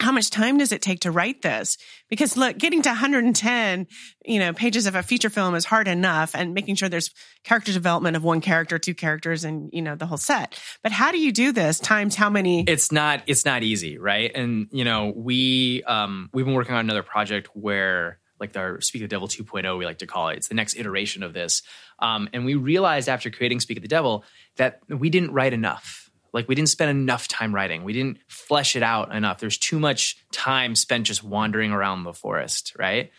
how 0.00 0.12
much 0.12 0.28
time 0.28 0.58
does 0.58 0.72
it 0.72 0.82
take 0.82 1.00
to 1.00 1.10
write 1.10 1.40
this? 1.40 1.78
Because 2.10 2.36
look, 2.36 2.58
getting 2.58 2.82
to 2.82 2.90
110, 2.90 3.86
you 4.26 4.38
know, 4.38 4.52
pages 4.52 4.86
of 4.86 4.94
a 4.94 5.02
feature 5.02 5.30
film 5.30 5.54
is 5.54 5.64
hard 5.64 5.88
enough 5.88 6.34
and 6.34 6.52
making 6.52 6.74
sure 6.74 6.88
there's 6.88 7.10
character 7.44 7.72
development 7.72 8.16
of 8.16 8.22
one 8.22 8.42
character, 8.42 8.78
two 8.78 8.94
characters 8.94 9.44
and, 9.44 9.70
you 9.72 9.80
know, 9.80 9.94
the 9.94 10.04
whole 10.04 10.18
set. 10.18 10.60
But 10.82 10.92
how 10.92 11.12
do 11.12 11.18
you 11.18 11.32
do 11.32 11.52
this 11.52 11.78
times 11.78 12.14
how 12.14 12.28
many? 12.28 12.64
it's 12.66 12.92
not 12.92 13.22
it's 13.26 13.44
not 13.44 13.62
easy 13.62 13.96
right 13.96 14.32
and 14.34 14.66
you 14.72 14.84
know 14.84 15.12
we 15.14 15.82
um 15.84 16.28
we've 16.32 16.44
been 16.44 16.54
working 16.54 16.74
on 16.74 16.80
another 16.80 17.02
project 17.02 17.48
where 17.54 18.18
like 18.40 18.56
our 18.56 18.80
speak 18.80 19.02
of 19.02 19.08
the 19.08 19.14
devil 19.14 19.28
2.0 19.28 19.78
we 19.78 19.84
like 19.84 19.98
to 19.98 20.06
call 20.06 20.28
it. 20.28 20.36
It's 20.36 20.48
the 20.48 20.54
next 20.54 20.76
iteration 20.76 21.22
of 21.22 21.32
this. 21.32 21.62
Um 21.98 22.28
and 22.32 22.44
we 22.44 22.54
realized 22.54 23.08
after 23.08 23.30
creating 23.30 23.60
speak 23.60 23.78
of 23.78 23.82
the 23.82 23.88
devil 23.88 24.24
that 24.56 24.80
we 24.88 25.10
didn't 25.10 25.32
write 25.32 25.52
enough. 25.52 26.10
Like 26.32 26.48
we 26.48 26.54
didn't 26.54 26.68
spend 26.68 26.90
enough 26.90 27.28
time 27.28 27.54
writing. 27.54 27.82
We 27.84 27.92
didn't 27.92 28.18
flesh 28.28 28.76
it 28.76 28.82
out 28.82 29.14
enough. 29.14 29.38
There's 29.38 29.56
too 29.58 29.78
much 29.78 30.16
time 30.32 30.74
spent 30.74 31.06
just 31.06 31.22
wandering 31.24 31.72
around 31.72 32.04
the 32.04 32.12
forest 32.12 32.74
right? 32.78 33.10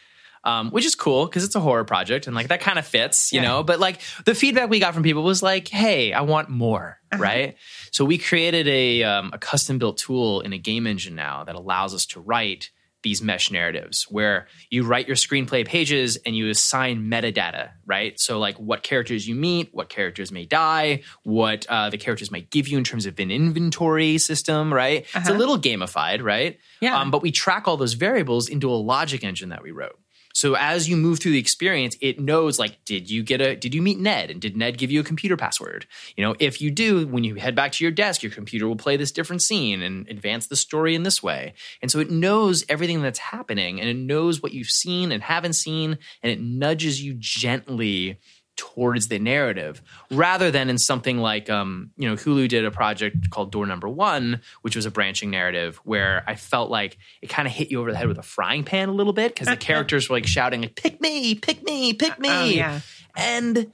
Um, 0.43 0.69
which 0.71 0.85
is 0.85 0.95
cool 0.95 1.25
because 1.25 1.43
it's 1.43 1.55
a 1.55 1.59
horror 1.59 1.83
project 1.83 2.27
and 2.27 2.35
like 2.35 2.47
that 2.49 2.61
kind 2.61 2.79
of 2.79 2.85
fits, 2.85 3.33
you 3.33 3.41
Yeah. 3.41 3.47
know. 3.49 3.63
But 3.63 3.79
like 3.81 3.99
the 4.23 4.33
feedback 4.35 4.69
we 4.69 4.79
got 4.79 4.93
from 4.93 5.03
people 5.03 5.23
was 5.23 5.43
like, 5.43 5.67
"Hey, 5.67 6.13
I 6.13 6.21
want 6.21 6.47
more," 6.47 7.01
right? 7.17 7.57
So 7.91 8.05
we 8.05 8.17
created 8.17 8.65
a 8.67 9.03
um, 9.03 9.31
a 9.33 9.39
custom 9.39 9.77
built 9.77 9.97
tool 9.97 10.39
in 10.41 10.53
a 10.53 10.57
game 10.57 10.87
engine 10.87 11.15
now 11.15 11.43
that 11.43 11.55
allows 11.55 11.93
us 11.93 12.05
to 12.07 12.21
write 12.21 12.69
these 13.03 13.21
mesh 13.21 13.51
narratives 13.51 14.07
where 14.09 14.47
you 14.69 14.83
write 14.83 15.07
your 15.07 15.15
screenplay 15.15 15.65
pages 15.65 16.17
and 16.25 16.35
you 16.35 16.49
assign 16.49 17.09
metadata, 17.09 17.69
right? 17.85 18.19
So 18.19 18.39
like 18.39 18.57
what 18.57 18.81
characters 18.83 19.27
you 19.27 19.35
meet, 19.35 19.69
what 19.71 19.87
characters 19.89 20.31
may 20.31 20.45
die, 20.45 21.03
what 21.23 21.65
uh, 21.69 21.89
the 21.89 21.97
characters 21.97 22.31
might 22.31 22.49
give 22.49 22.67
you 22.67 22.77
in 22.77 22.83
terms 22.83 23.05
of 23.05 23.17
an 23.19 23.29
inventory 23.31 24.17
system, 24.17 24.73
right? 24.73 25.01
It's 25.03 25.15
a 25.15 25.19
Uh-huh. 25.19 25.33
little 25.33 25.59
gamified, 25.59 26.23
right? 26.23 26.57
Yeah. 26.81 26.99
Um, 26.99 27.11
but 27.11 27.21
we 27.21 27.31
track 27.31 27.67
all 27.67 27.77
those 27.77 27.93
variables 27.93 28.49
into 28.49 28.69
a 28.69 28.75
logic 28.75 29.23
engine 29.23 29.49
that 29.49 29.61
we 29.63 29.71
wrote. 29.71 29.99
So 30.37 30.55
as 30.55 30.87
you 30.87 30.97
move 30.97 31.17
through 31.17 31.31
the 31.31 31.39
experience, 31.39 31.97
it 31.99 32.19
knows 32.19 32.59
like, 32.59 32.85
did 32.85 33.09
you 33.09 33.23
get 33.23 33.41
a, 33.41 33.55
did 33.55 33.73
you 33.73 33.81
meet 33.81 33.97
Ned? 33.97 34.29
And 34.29 34.39
did 34.39 34.55
Ned 34.55 34.77
give 34.77 34.91
you 34.91 34.99
a 34.99 35.03
computer 35.03 35.35
password? 35.35 35.87
You 36.15 36.23
know, 36.23 36.35
if 36.37 36.61
you 36.61 36.69
do, 36.69 37.07
when 37.07 37.23
you 37.23 37.33
head 37.33 37.55
back 37.55 37.71
to 37.71 37.83
your 37.83 37.89
desk, 37.91 38.21
your 38.21 38.31
computer 38.31 38.67
will 38.67 38.75
play 38.75 38.97
this 38.97 39.11
different 39.11 39.41
scene 39.41 39.81
and 39.81 40.07
advance 40.07 40.45
the 40.45 40.55
story 40.55 40.93
in 40.93 41.01
this 41.01 41.23
way. 41.23 41.55
And 41.81 41.89
so 41.89 41.97
it 41.97 42.11
knows 42.11 42.63
everything 42.69 43.01
that's 43.01 43.17
happening 43.17 43.81
and 43.81 43.89
it 43.89 43.95
knows 43.95 44.39
what 44.39 44.53
you've 44.53 44.69
seen 44.69 45.11
and 45.11 45.23
haven't 45.23 45.53
seen, 45.53 45.97
and 46.21 46.31
it 46.31 46.39
nudges 46.39 47.01
you 47.01 47.15
gently 47.17 48.19
towards 48.57 49.07
the 49.07 49.19
narrative 49.19 49.81
rather 50.11 50.49
than 50.51 50.69
in 50.69 50.77
something 50.77 51.19
like 51.19 51.49
um, 51.49 51.91
you 51.95 52.09
know 52.09 52.15
hulu 52.15 52.49
did 52.49 52.65
a 52.65 52.71
project 52.71 53.29
called 53.29 53.51
door 53.51 53.65
number 53.65 53.87
one 53.87 54.41
which 54.63 54.75
was 54.75 54.85
a 54.85 54.91
branching 54.91 55.29
narrative 55.29 55.77
where 55.83 56.23
i 56.27 56.35
felt 56.35 56.69
like 56.69 56.97
it 57.21 57.27
kind 57.29 57.47
of 57.47 57.53
hit 57.53 57.69
you 57.71 57.79
over 57.79 57.91
the 57.91 57.97
head 57.97 58.07
with 58.07 58.17
a 58.17 58.23
frying 58.23 58.63
pan 58.63 58.89
a 58.89 58.91
little 58.91 59.13
bit 59.13 59.33
because 59.33 59.47
the 59.47 59.55
characters 59.55 60.09
were 60.09 60.15
like 60.17 60.25
shouting 60.25 60.61
like 60.61 60.75
pick 60.75 60.99
me 60.99 61.35
pick 61.35 61.63
me 61.63 61.93
pick 61.93 62.17
me 62.19 62.29
Oh, 62.31 62.45
yeah. 62.45 62.79
and 63.15 63.71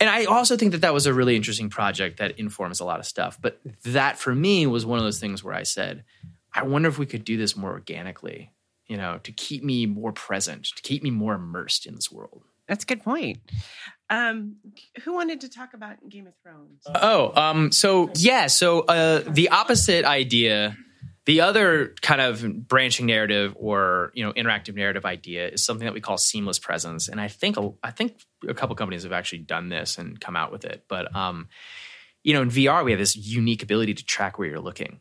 and 0.00 0.10
i 0.10 0.24
also 0.24 0.56
think 0.56 0.72
that 0.72 0.80
that 0.80 0.92
was 0.92 1.06
a 1.06 1.14
really 1.14 1.36
interesting 1.36 1.70
project 1.70 2.18
that 2.18 2.38
informs 2.38 2.80
a 2.80 2.84
lot 2.84 2.98
of 2.98 3.06
stuff 3.06 3.38
but 3.40 3.60
that 3.84 4.18
for 4.18 4.34
me 4.34 4.66
was 4.66 4.84
one 4.84 4.98
of 4.98 5.04
those 5.04 5.20
things 5.20 5.44
where 5.44 5.54
i 5.54 5.62
said 5.62 6.02
i 6.52 6.62
wonder 6.64 6.88
if 6.88 6.98
we 6.98 7.06
could 7.06 7.24
do 7.24 7.36
this 7.36 7.56
more 7.56 7.70
organically 7.70 8.50
you 8.88 8.96
know 8.96 9.18
to 9.22 9.30
keep 9.30 9.62
me 9.62 9.86
more 9.86 10.12
present 10.12 10.64
to 10.74 10.82
keep 10.82 11.04
me 11.04 11.10
more 11.12 11.34
immersed 11.34 11.86
in 11.86 11.94
this 11.94 12.10
world 12.10 12.42
That's 12.66 12.84
a 12.84 12.86
good 12.86 13.02
point. 13.04 13.38
Um, 14.10 14.56
who 15.02 15.14
wanted 15.14 15.40
to 15.42 15.48
talk 15.48 15.74
about 15.74 15.96
Game 16.08 16.26
of 16.26 16.34
Thrones? 16.42 16.82
Oh, 16.86 17.32
um, 17.40 17.72
so 17.72 18.10
yeah, 18.16 18.46
so 18.48 18.80
uh, 18.80 19.22
the 19.26 19.48
opposite 19.48 20.04
idea, 20.04 20.76
the 21.26 21.40
other 21.40 21.94
kind 22.02 22.20
of 22.20 22.68
branching 22.68 23.06
narrative 23.06 23.54
or 23.58 24.12
you 24.14 24.24
know 24.24 24.32
interactive 24.34 24.74
narrative 24.74 25.04
idea 25.06 25.48
is 25.48 25.64
something 25.64 25.86
that 25.86 25.94
we 25.94 26.00
call 26.00 26.18
seamless 26.18 26.58
presence, 26.58 27.08
and 27.08 27.20
I 27.20 27.28
think 27.28 27.56
a- 27.56 27.72
I 27.82 27.90
think 27.92 28.20
a 28.46 28.54
couple 28.54 28.76
companies 28.76 29.04
have 29.04 29.12
actually 29.12 29.38
done 29.38 29.70
this 29.70 29.96
and 29.98 30.20
come 30.20 30.36
out 30.36 30.52
with 30.52 30.64
it. 30.66 30.84
But 30.88 31.14
um, 31.16 31.48
you 32.22 32.34
know, 32.34 32.42
in 32.42 32.50
VR, 32.50 32.84
we 32.84 32.90
have 32.92 33.00
this 33.00 33.16
unique 33.16 33.62
ability 33.62 33.94
to 33.94 34.04
track 34.04 34.38
where 34.38 34.48
you're 34.48 34.60
looking 34.60 35.00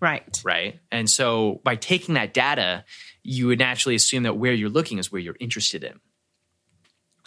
Right. 0.00 0.40
right? 0.44 0.80
And 0.92 1.10
so 1.10 1.60
by 1.64 1.76
taking 1.76 2.14
that 2.14 2.32
data, 2.32 2.84
you 3.22 3.48
would 3.48 3.58
naturally 3.58 3.94
assume 3.96 4.22
that 4.22 4.34
where 4.36 4.52
you're 4.52 4.70
looking 4.70 4.98
is 4.98 5.10
where 5.12 5.20
you're 5.20 5.36
interested 5.40 5.82
in. 5.84 6.00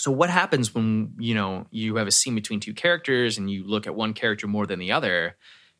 So 0.03 0.11
what 0.11 0.29
happens 0.29 0.75
when, 0.75 1.13
you 1.17 1.33
know, 1.33 1.65
you 1.71 1.95
have 1.95 2.07
a 2.07 2.11
scene 2.11 2.35
between 2.35 2.59
two 2.59 2.73
characters 2.73 3.37
and 3.37 3.49
you 3.49 3.63
look 3.65 3.87
at 3.87 3.95
one 3.95 4.13
character 4.13 4.47
more 4.47 4.67
than 4.67 4.77
the 4.77 4.91
other? 4.91 5.37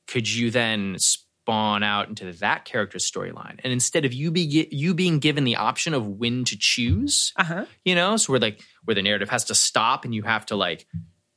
Could 0.08 0.34
you 0.34 0.50
then 0.50 0.96
spawn 0.98 1.84
out 1.84 2.08
into 2.08 2.32
that 2.32 2.64
character's 2.64 3.10
storyline? 3.12 3.60
And 3.66 3.74
instead 3.74 4.06
of 4.06 4.14
you 4.14 4.32
be 4.32 4.70
you 4.72 4.94
being 4.94 5.20
given 5.20 5.44
the 5.44 5.58
option 5.58 5.94
of 5.94 6.08
when 6.08 6.46
to 6.46 6.58
choose, 6.58 7.34
Uh 7.36 7.44
huh. 7.44 7.66
you 7.84 7.96
know, 7.96 8.16
so 8.16 8.32
where 8.32 8.40
like 8.40 8.62
where 8.86 8.96
the 8.96 9.02
narrative 9.02 9.30
has 9.30 9.44
to 9.46 9.56
stop 9.56 10.06
and 10.06 10.16
you 10.16 10.24
have 10.24 10.46
to 10.46 10.56
like 10.56 10.88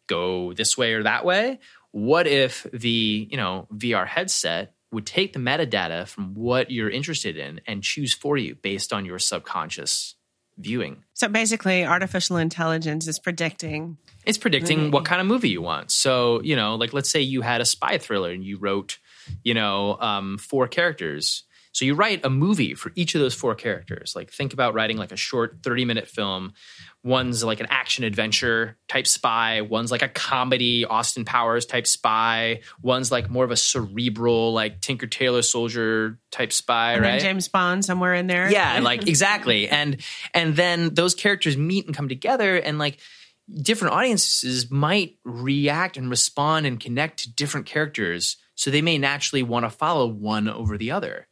go 0.07 0.52
this 0.52 0.78
way 0.78 0.95
or 0.95 1.02
that 1.02 1.25
way. 1.25 1.59
What 1.90 2.28
if 2.28 2.66
the, 2.73 3.26
you 3.31 3.37
know, 3.37 3.66
VR 3.75 4.07
headset 4.07 4.75
would 4.93 5.07
take 5.07 5.33
the 5.33 5.40
metadata 5.40 6.07
from 6.07 6.35
what 6.35 6.71
you're 6.71 6.90
interested 6.90 7.37
in 7.37 7.61
and 7.66 7.83
choose 7.83 8.14
for 8.14 8.37
you 8.37 8.55
based 8.55 8.93
on 8.93 9.05
your 9.05 9.19
subconscious 9.19 10.14
viewing? 10.59 11.03
So 11.15 11.29
basically, 11.29 11.85
artificial 11.85 12.37
intelligence 12.37 13.07
is 13.07 13.19
predicting. 13.19 13.97
It's 14.25 14.39
predicting 14.39 14.91
what 14.91 15.05
kind 15.05 15.21
of 15.21 15.27
movie 15.27 15.51
you 15.51 15.63
want. 15.63 15.91
So, 15.91 16.41
you 16.43 16.57
know, 16.57 16.75
like 16.75 16.93
let's 16.93 17.11
say 17.11 17.21
you 17.21 17.43
had 17.43 17.61
a 17.61 17.65
spy 17.65 17.99
thriller 17.99 18.31
and 18.31 18.45
you 18.45 18.59
wrote, 18.59 18.99
you 19.45 19.55
know, 19.55 19.97
um, 20.01 20.39
four 20.39 20.69
characters. 20.69 21.45
So 21.76 21.85
you 21.85 21.95
write 21.95 22.25
a 22.25 22.30
movie 22.30 22.73
for 22.73 22.90
each 22.95 23.14
of 23.14 23.21
those 23.21 23.35
four 23.35 23.54
characters. 23.54 24.14
Like 24.16 24.30
think 24.30 24.54
about 24.54 24.73
writing 24.73 24.97
like 24.97 25.12
a 25.12 25.16
short 25.16 25.59
30 25.62 25.85
minute 25.85 26.09
film. 26.09 26.54
One's 27.04 27.45
like 27.45 27.61
an 27.61 27.66
action 27.68 28.02
adventure 28.02 28.78
type 28.88 29.06
spy. 29.06 29.61
One's 29.61 29.90
like 29.90 30.00
a 30.00 30.09
comedy 30.09 30.87
Austin 30.87 31.26
Powers 31.26 31.66
type 31.66 31.87
spy. 31.87 32.61
One's 32.80 33.12
like 33.12 33.28
more 33.28 33.45
of 33.45 33.50
a 33.50 33.59
cerebral 33.59 34.54
like 34.54 34.80
Tinker 34.80 35.06
Tailor 35.06 35.42
Soldier 35.42 36.18
type 36.30 36.54
spy, 36.54 36.95
And 36.95 37.02
right? 37.02 37.21
James 37.21 37.47
Bond 37.49 37.85
somewhere 37.85 38.14
in 38.14 38.26
there. 38.26 38.50
Yeah, 38.50 38.78
like 38.83 39.06
exactly. 39.06 39.68
And 39.68 40.00
and 40.33 40.56
then 40.56 40.95
those 40.95 41.14
characters 41.14 41.59
meet 41.59 41.85
and 41.85 41.95
come 41.95 42.09
together 42.09 42.56
and 42.56 42.78
like 42.78 43.00
different 43.61 43.92
audiences 43.92 44.71
might 44.71 45.18
react 45.25 45.99
and 45.99 46.09
respond 46.09 46.64
and 46.64 46.80
connect 46.80 47.25
to 47.25 47.35
different 47.35 47.66
characters. 47.66 48.38
So 48.54 48.71
they 48.71 48.80
may 48.80 48.97
naturally 48.97 49.42
want 49.42 49.66
to 49.66 49.71
follow 49.71 50.06
one 50.06 50.49
over 50.49 50.78
the 50.78 50.90
other. 50.92 51.28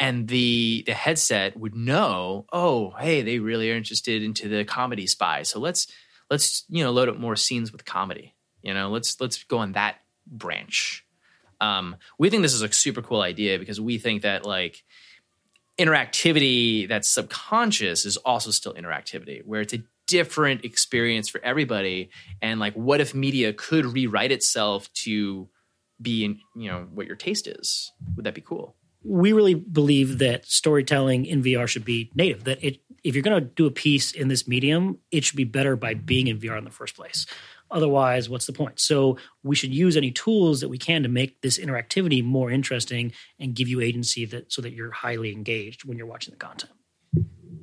And 0.00 0.28
the 0.28 0.82
the 0.86 0.92
headset 0.92 1.56
would 1.56 1.74
know, 1.74 2.46
oh, 2.52 2.94
hey, 2.98 3.22
they 3.22 3.38
really 3.38 3.70
are 3.70 3.76
interested 3.76 4.22
into 4.22 4.48
the 4.48 4.64
comedy 4.64 5.06
spy. 5.06 5.42
So 5.42 5.60
let's 5.60 5.86
let's, 6.30 6.64
you 6.68 6.82
know, 6.82 6.90
load 6.90 7.08
up 7.08 7.18
more 7.18 7.36
scenes 7.36 7.70
with 7.70 7.84
comedy. 7.84 8.34
You 8.62 8.74
know, 8.74 8.90
let's 8.90 9.20
let's 9.20 9.44
go 9.44 9.58
on 9.58 9.72
that 9.72 9.96
branch. 10.26 11.04
Um, 11.60 11.96
we 12.18 12.28
think 12.28 12.42
this 12.42 12.54
is 12.54 12.62
a 12.62 12.72
super 12.72 13.02
cool 13.02 13.20
idea 13.20 13.58
because 13.58 13.80
we 13.80 13.98
think 13.98 14.22
that 14.22 14.44
like 14.44 14.82
interactivity 15.78 16.88
that's 16.88 17.08
subconscious 17.08 18.04
is 18.04 18.16
also 18.18 18.50
still 18.50 18.74
interactivity 18.74 19.44
where 19.44 19.60
it's 19.60 19.74
a 19.74 19.82
different 20.06 20.64
experience 20.64 21.28
for 21.28 21.40
everybody. 21.42 22.10
And 22.42 22.60
like, 22.60 22.74
what 22.74 23.00
if 23.00 23.14
media 23.14 23.52
could 23.52 23.86
rewrite 23.86 24.32
itself 24.32 24.92
to 25.04 25.48
be 26.00 26.24
in, 26.24 26.38
you 26.56 26.70
know, 26.70 26.86
what 26.92 27.06
your 27.06 27.16
taste 27.16 27.46
is? 27.46 27.92
Would 28.16 28.26
that 28.26 28.34
be 28.34 28.40
cool? 28.40 28.76
We 29.04 29.32
really 29.32 29.54
believe 29.54 30.18
that 30.18 30.46
storytelling 30.46 31.26
in 31.26 31.42
VR 31.42 31.68
should 31.68 31.84
be 31.84 32.10
native. 32.14 32.44
That 32.44 32.64
it, 32.64 32.80
if 33.02 33.14
you're 33.14 33.22
going 33.22 33.40
to 33.40 33.48
do 33.48 33.66
a 33.66 33.70
piece 33.70 34.12
in 34.12 34.28
this 34.28 34.48
medium, 34.48 34.98
it 35.10 35.24
should 35.24 35.36
be 35.36 35.44
better 35.44 35.76
by 35.76 35.94
being 35.94 36.26
in 36.26 36.38
VR 36.38 36.58
in 36.58 36.64
the 36.64 36.70
first 36.70 36.96
place. 36.96 37.26
Otherwise, 37.70 38.28
what's 38.28 38.46
the 38.46 38.52
point? 38.52 38.78
So 38.78 39.18
we 39.42 39.56
should 39.56 39.74
use 39.74 39.96
any 39.96 40.10
tools 40.10 40.60
that 40.60 40.68
we 40.68 40.78
can 40.78 41.02
to 41.02 41.08
make 41.08 41.40
this 41.40 41.58
interactivity 41.58 42.22
more 42.22 42.50
interesting 42.50 43.12
and 43.38 43.54
give 43.54 43.68
you 43.68 43.80
agency 43.80 44.24
that 44.26 44.52
so 44.52 44.62
that 44.62 44.72
you're 44.72 44.92
highly 44.92 45.32
engaged 45.32 45.84
when 45.84 45.98
you're 45.98 46.06
watching 46.06 46.32
the 46.32 46.38
content. 46.38 46.72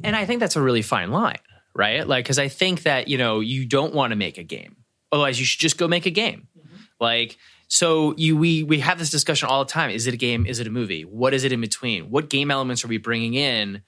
And 0.03 0.15
I 0.15 0.25
think 0.25 0.39
that's 0.39 0.55
a 0.55 0.61
really 0.61 0.81
fine 0.81 1.11
line, 1.11 1.39
right? 1.75 2.07
Like, 2.07 2.25
because 2.25 2.39
I 2.39 2.47
think 2.47 2.83
that 2.83 3.07
you 3.07 3.17
know 3.17 3.39
you 3.39 3.65
don't 3.65 3.93
want 3.93 4.11
to 4.11 4.15
make 4.15 4.37
a 4.37 4.43
game. 4.43 4.77
Otherwise, 5.11 5.39
you 5.39 5.45
should 5.45 5.59
just 5.59 5.77
go 5.77 5.87
make 5.87 6.05
a 6.05 6.11
game. 6.11 6.47
Mm-hmm. 6.57 6.75
Like, 6.99 7.37
so 7.73 8.13
you 8.17 8.35
we 8.35 8.63
we 8.63 8.79
have 8.79 8.99
this 8.99 9.09
discussion 9.09 9.47
all 9.47 9.63
the 9.63 9.71
time. 9.71 9.91
Is 9.91 10.05
it 10.05 10.13
a 10.13 10.17
game? 10.17 10.45
Is 10.45 10.59
it 10.59 10.67
a 10.67 10.69
movie? 10.69 11.03
What 11.03 11.33
is 11.33 11.45
it 11.45 11.53
in 11.53 11.61
between? 11.61 12.11
What 12.11 12.29
game 12.29 12.51
elements 12.51 12.83
are 12.83 12.89
we 12.89 12.97
bringing 12.97 13.33
in? 13.33 13.81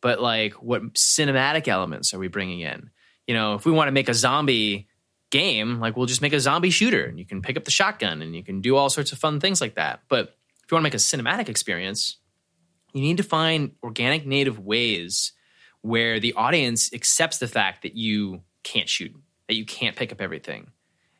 But 0.00 0.20
like, 0.20 0.52
what 0.62 0.94
cinematic 0.94 1.66
elements 1.66 2.14
are 2.14 2.18
we 2.20 2.28
bringing 2.28 2.60
in? 2.60 2.90
You 3.26 3.34
know, 3.34 3.54
if 3.54 3.66
we 3.66 3.72
want 3.72 3.88
to 3.88 3.92
make 3.92 4.08
a 4.08 4.14
zombie 4.14 4.86
game, 5.32 5.80
like 5.80 5.96
we'll 5.96 6.06
just 6.06 6.22
make 6.22 6.32
a 6.32 6.38
zombie 6.38 6.70
shooter 6.70 7.06
and 7.06 7.18
you 7.18 7.26
can 7.26 7.42
pick 7.42 7.56
up 7.56 7.64
the 7.64 7.72
shotgun 7.72 8.22
and 8.22 8.36
you 8.36 8.44
can 8.44 8.60
do 8.60 8.76
all 8.76 8.88
sorts 8.88 9.10
of 9.10 9.18
fun 9.18 9.40
things 9.40 9.60
like 9.60 9.74
that. 9.74 10.02
But 10.08 10.36
if 10.62 10.70
you 10.70 10.76
want 10.76 10.82
to 10.82 10.86
make 10.86 10.94
a 10.94 10.98
cinematic 10.98 11.48
experience, 11.48 12.18
you 12.92 13.00
need 13.00 13.16
to 13.16 13.24
find 13.24 13.72
organic 13.82 14.24
native 14.24 14.60
ways 14.60 15.32
where 15.80 16.20
the 16.20 16.34
audience 16.34 16.92
accepts 16.94 17.38
the 17.38 17.48
fact 17.48 17.82
that 17.82 17.96
you 17.96 18.42
can't 18.62 18.88
shoot, 18.88 19.12
that 19.48 19.56
you 19.56 19.66
can't 19.66 19.96
pick 19.96 20.12
up 20.12 20.20
everything. 20.20 20.70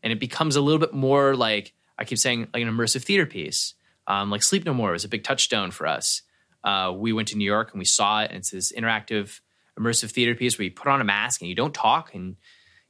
And 0.00 0.12
it 0.12 0.20
becomes 0.20 0.54
a 0.54 0.60
little 0.60 0.78
bit 0.78 0.94
more 0.94 1.34
like 1.34 1.72
I 1.98 2.04
keep 2.04 2.18
saying, 2.18 2.48
like 2.52 2.62
an 2.62 2.68
immersive 2.68 3.04
theater 3.04 3.26
piece. 3.26 3.74
Um, 4.06 4.30
like 4.30 4.42
Sleep 4.42 4.64
No 4.64 4.74
More 4.74 4.92
was 4.92 5.04
a 5.04 5.08
big 5.08 5.24
touchstone 5.24 5.70
for 5.70 5.86
us. 5.86 6.22
Uh, 6.62 6.92
we 6.94 7.12
went 7.12 7.28
to 7.28 7.36
New 7.36 7.44
York 7.44 7.72
and 7.72 7.78
we 7.78 7.84
saw 7.84 8.22
it, 8.22 8.30
and 8.30 8.38
it's 8.38 8.50
this 8.50 8.72
interactive 8.72 9.40
immersive 9.78 10.10
theater 10.10 10.34
piece 10.34 10.58
where 10.58 10.64
you 10.64 10.70
put 10.70 10.88
on 10.88 11.00
a 11.00 11.04
mask 11.04 11.40
and 11.40 11.48
you 11.48 11.54
don't 11.54 11.74
talk 11.74 12.14
and 12.14 12.36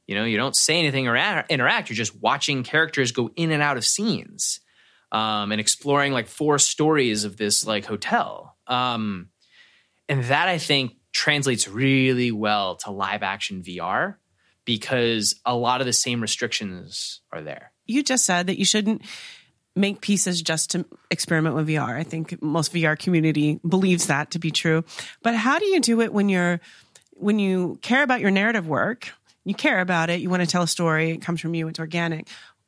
you 0.07 0.15
know, 0.15 0.23
you 0.23 0.37
don't 0.37 0.55
say 0.55 0.77
anything 0.77 1.07
or 1.07 1.17
interact. 1.49 1.89
You're 1.89 1.95
just 1.95 2.21
watching 2.21 2.63
characters 2.63 3.11
go 3.11 3.31
in 3.35 3.51
and 3.51 3.61
out 3.61 3.77
of 3.77 3.85
scenes 3.85 4.59
um, 5.11 5.51
and 5.51 5.59
exploring 5.59 6.13
like 6.13 6.27
four 6.27 6.59
stories 6.59 7.23
of 7.23 7.37
this 7.37 7.65
like 7.65 7.85
hotel. 7.85 8.55
Um, 8.67 9.29
and 10.07 10.23
that 10.25 10.47
I 10.47 10.57
think 10.57 10.93
translates 11.11 11.67
really 11.67 12.31
well 12.31 12.75
to 12.77 12.91
live 12.91 13.23
action 13.23 13.63
VR 13.63 14.15
because 14.63 15.39
a 15.45 15.55
lot 15.55 15.81
of 15.81 15.87
the 15.87 15.93
same 15.93 16.21
restrictions 16.21 17.21
are 17.31 17.41
there. 17.41 17.71
You 17.85 18.03
just 18.03 18.25
said 18.25 18.47
that 18.47 18.57
you 18.57 18.65
shouldn't 18.65 19.01
make 19.75 20.01
pieces 20.01 20.41
just 20.41 20.71
to 20.71 20.85
experiment 21.11 21.55
with 21.55 21.67
VR. 21.67 21.95
I 21.95 22.03
think 22.03 22.41
most 22.41 22.73
VR 22.73 22.97
community 22.97 23.59
believes 23.67 24.07
that 24.07 24.31
to 24.31 24.39
be 24.39 24.51
true. 24.51 24.83
But 25.21 25.35
how 25.35 25.59
do 25.59 25.65
you 25.65 25.81
do 25.81 26.01
it 26.01 26.13
when 26.13 26.29
you're 26.29 26.59
when 27.11 27.39
you 27.39 27.79
care 27.81 28.03
about 28.03 28.19
your 28.19 28.31
narrative 28.31 28.67
work 28.67 29.11
you 29.45 29.53
care 29.53 29.79
about 29.79 30.09
it, 30.09 30.19
you 30.19 30.29
want 30.29 30.41
to 30.41 30.47
tell 30.49 30.63
a 30.63 30.67
story, 30.67 31.11
it 31.11 31.21
comes 31.21 31.39
from 31.39 31.53
you, 31.53 31.67
it's 31.67 31.79
organic. 31.79 32.27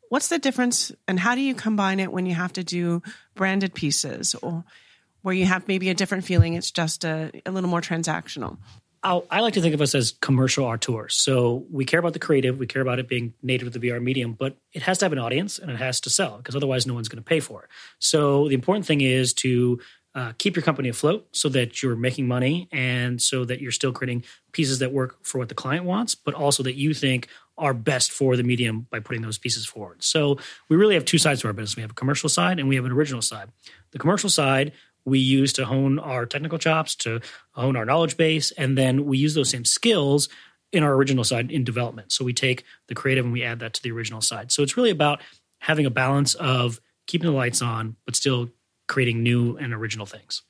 What's 0.09 0.29
the 0.29 0.39
difference 0.39 0.91
and 1.07 1.19
how 1.19 1.36
do 1.36 1.41
you 1.41 1.53
combine 1.53 2.00
it 2.00 2.12
when 2.12 2.25
you 2.25 2.36
have 2.36 2.53
to 2.53 2.63
do 2.63 3.01
branded 3.36 3.74
pieces 3.74 4.36
or 4.36 4.63
where 5.24 5.36
you 5.36 5.45
have 5.45 5.67
maybe 5.67 5.89
a 5.89 5.93
different 5.93 6.24
feeling, 6.24 6.53
it's 6.53 6.71
just 6.71 7.03
a, 7.03 7.31
a 7.45 7.51
little 7.51 7.69
more 7.69 7.81
transactional? 7.81 8.57
I'll, 9.04 9.25
i 9.30 9.39
like 9.42 9.54
to 9.54 9.62
think 9.62 9.74
of 9.74 9.82
us 9.82 9.96
as 9.96 10.13
commercial 10.22 10.66
auteurs. 10.66 11.16
So 11.16 11.66
we 11.72 11.86
care 11.86 12.00
about 12.00 12.13
the 12.13 12.20
creative, 12.20 12.58
we 12.58 12.68
care 12.68 12.82
about 12.82 13.00
it 13.00 13.08
being 13.08 13.34
native 13.42 13.72
to 13.72 13.80
the 13.80 13.88
VR 13.88 14.01
medium, 14.01 14.34
but 14.34 14.58
it 14.74 14.82
has 14.84 14.98
to 15.00 15.06
have 15.06 15.13
an 15.13 15.20
audience 15.20 15.60
and 15.60 15.70
it 15.72 15.77
has 15.77 16.01
to 16.01 16.10
sell 16.10 16.38
because 16.38 16.56
otherwise 16.56 16.88
no 16.88 16.94
one's 16.94 17.08
going 17.08 17.24
to 17.24 17.27
pay 17.27 17.39
for 17.39 17.63
it. 17.63 17.70
So 18.00 18.48
the 18.48 18.56
important 18.56 18.86
thing 18.86 19.01
is 19.01 19.34
to 19.36 19.80
uh, 20.16 20.34
keep 20.39 20.56
your 20.56 20.63
company 20.63 20.89
afloat 20.89 21.27
so 21.32 21.48
that 21.50 21.84
you're 21.84 21.96
making 21.96 22.27
money 22.27 22.68
and 22.72 23.22
so 23.22 23.46
that 23.46 23.62
you're 23.62 23.72
still 23.72 23.92
creating 23.92 24.24
pieces 24.51 24.79
that 24.79 24.92
work 24.92 25.24
for 25.24 25.38
what 25.38 25.48
the 25.48 25.55
client 25.55 25.86
wants, 25.86 26.16
but 26.16 26.33
also 26.33 26.64
that 26.64 26.75
you 26.75 26.94
think 26.94 27.27
are 27.55 27.74
best 27.74 28.12
for 28.12 28.36
the 28.36 28.44
medium 28.44 28.88
by 28.90 29.00
putting 29.00 29.22
those 29.22 29.38
pieces 29.38 29.66
forward. 29.66 30.03
So 30.03 30.38
we 30.70 30.75
really 30.75 30.96
have 30.96 31.05
two 31.05 31.20
sides 31.20 31.42
to 31.42 31.48
our 31.48 31.53
business. 31.53 31.75
We 31.75 31.81
have 31.81 31.92
a 31.92 31.96
commercial 31.96 32.29
side 32.29 32.60
and 32.60 32.68
we 32.68 32.75
have 32.75 32.86
an 32.86 32.92
original 32.92 33.22
side. 33.22 33.50
The 33.92 34.00
commercial 34.00 34.29
side 34.29 34.74
we 35.07 35.20
use 35.20 35.53
to 35.53 35.65
hone 35.65 36.00
our 36.00 36.25
technical 36.25 36.57
chops, 36.57 36.93
to 36.93 37.22
hone 37.51 37.77
our 37.77 37.85
knowledge 37.85 38.17
base, 38.17 38.51
and 38.51 38.77
then 38.77 39.05
we 39.05 39.17
use 39.17 39.33
those 39.35 39.50
same 39.50 39.63
skills 39.63 40.27
in 40.74 40.83
our 40.83 40.93
original 40.93 41.24
side 41.24 41.50
in 41.50 41.63
development. 41.63 42.11
So 42.11 42.25
we 42.25 42.33
take 42.33 42.65
the 42.89 42.96
creative 42.96 43.24
and 43.24 43.31
we 43.31 43.41
add 43.41 43.59
that 43.59 43.74
to 43.75 43.81
the 43.81 43.91
original 43.91 44.20
side. 44.20 44.51
So 44.51 44.63
it's 44.63 44.75
really 44.75 44.89
about 44.89 45.22
having 45.59 45.85
a 45.85 45.89
balance 45.89 46.35
of 46.35 46.81
keeping 47.05 47.29
the 47.29 47.35
lights 47.35 47.61
on, 47.61 47.96
but 48.05 48.17
still 48.17 48.50
creating 48.89 49.24
new 49.24 49.55
and 49.55 49.74
original 49.74 50.05
things. 50.05 50.43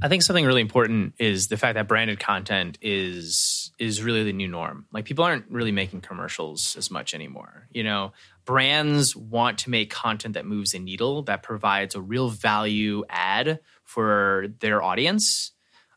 I 0.00 0.08
think 0.08 0.22
something 0.22 0.44
really 0.44 0.60
important 0.60 1.14
is 1.18 1.48
the 1.48 1.56
fact 1.56 1.74
that 1.74 1.88
branded 1.88 2.20
content 2.20 2.78
is 2.80 3.72
is 3.78 4.02
really 4.02 4.22
the 4.22 4.32
new 4.32 4.48
norm. 4.48 4.86
Like 4.92 5.04
people 5.04 5.24
aren't 5.24 5.50
really 5.50 5.72
making 5.72 6.02
commercials 6.02 6.76
as 6.76 6.90
much 6.90 7.12
anymore. 7.12 7.66
You 7.72 7.82
know, 7.82 8.12
brands 8.44 9.14
want 9.14 9.58
to 9.58 9.70
make 9.70 9.90
content 9.90 10.34
that 10.34 10.46
moves 10.46 10.74
a 10.74 10.78
needle, 10.78 11.22
that 11.22 11.42
provides 11.42 11.94
a 11.94 12.00
real 12.00 12.28
value 12.28 13.04
add 13.08 13.60
for 13.84 14.46
their 14.60 14.82
audience, 14.82 15.52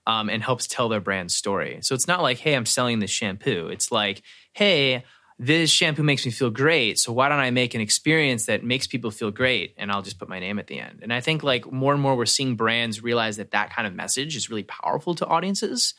um, 0.08 0.30
and 0.30 0.44
helps 0.44 0.68
tell 0.68 0.90
their 0.90 1.00
brand 1.00 1.32
story. 1.32 1.80
So 1.82 1.96
it's 1.96 2.08
not 2.08 2.22
like, 2.22 2.38
hey, 2.38 2.54
I'm 2.54 2.66
selling 2.66 3.00
this 3.00 3.12
shampoo. 3.12 3.70
It's 3.72 3.92
like, 3.92 4.22
hey, 4.54 5.04
this 5.38 5.70
shampoo 5.70 6.04
makes 6.04 6.26
me 6.26 6.32
feel 6.32 6.50
great. 6.50 6.98
So 6.98 7.12
why 7.12 7.28
don't 7.28 7.40
I 7.40 7.52
make 7.52 7.74
an 7.74 7.82
experience 7.82 8.46
that 8.46 8.64
makes 8.64 8.88
people 8.88 9.12
feel 9.12 9.32
great? 9.32 9.74
And 9.78 9.92
I'll 9.92 10.02
just 10.02 10.18
put 10.18 10.30
my 10.30 10.40
name 10.40 10.60
at 10.60 10.68
the 10.68 10.80
end. 10.80 11.00
And 11.02 11.12
I 11.12 11.20
think 11.20 11.44
like 11.44 11.70
more 11.70 11.92
and 11.92 12.02
more 12.02 12.16
we're 12.16 12.26
seeing 12.26 12.56
brands 12.56 13.04
realize 13.04 13.38
that 13.38 13.52
that 13.52 13.74
kind 13.74 13.88
of 13.88 13.94
message 13.94 14.36
is 14.36 14.50
really 14.50 14.64
powerful 14.64 15.16
to 15.16 15.26
audiences. 15.26 15.94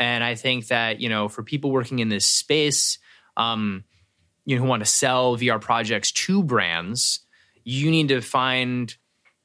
And 0.00 0.24
I 0.24 0.34
think 0.34 0.68
that, 0.68 1.00
you 1.00 1.08
know, 1.08 1.28
for 1.28 1.42
people 1.44 1.70
working 1.70 2.00
in 2.00 2.08
this 2.08 2.26
space, 2.26 2.98
um, 3.36 3.84
you 4.44 4.56
know, 4.56 4.62
who 4.62 4.68
want 4.68 4.80
to 4.80 4.90
sell 4.90 5.36
VR 5.36 5.60
projects 5.60 6.12
to 6.12 6.42
brands, 6.42 7.20
you 7.64 7.90
need 7.90 8.08
to 8.08 8.20
find, 8.20 8.94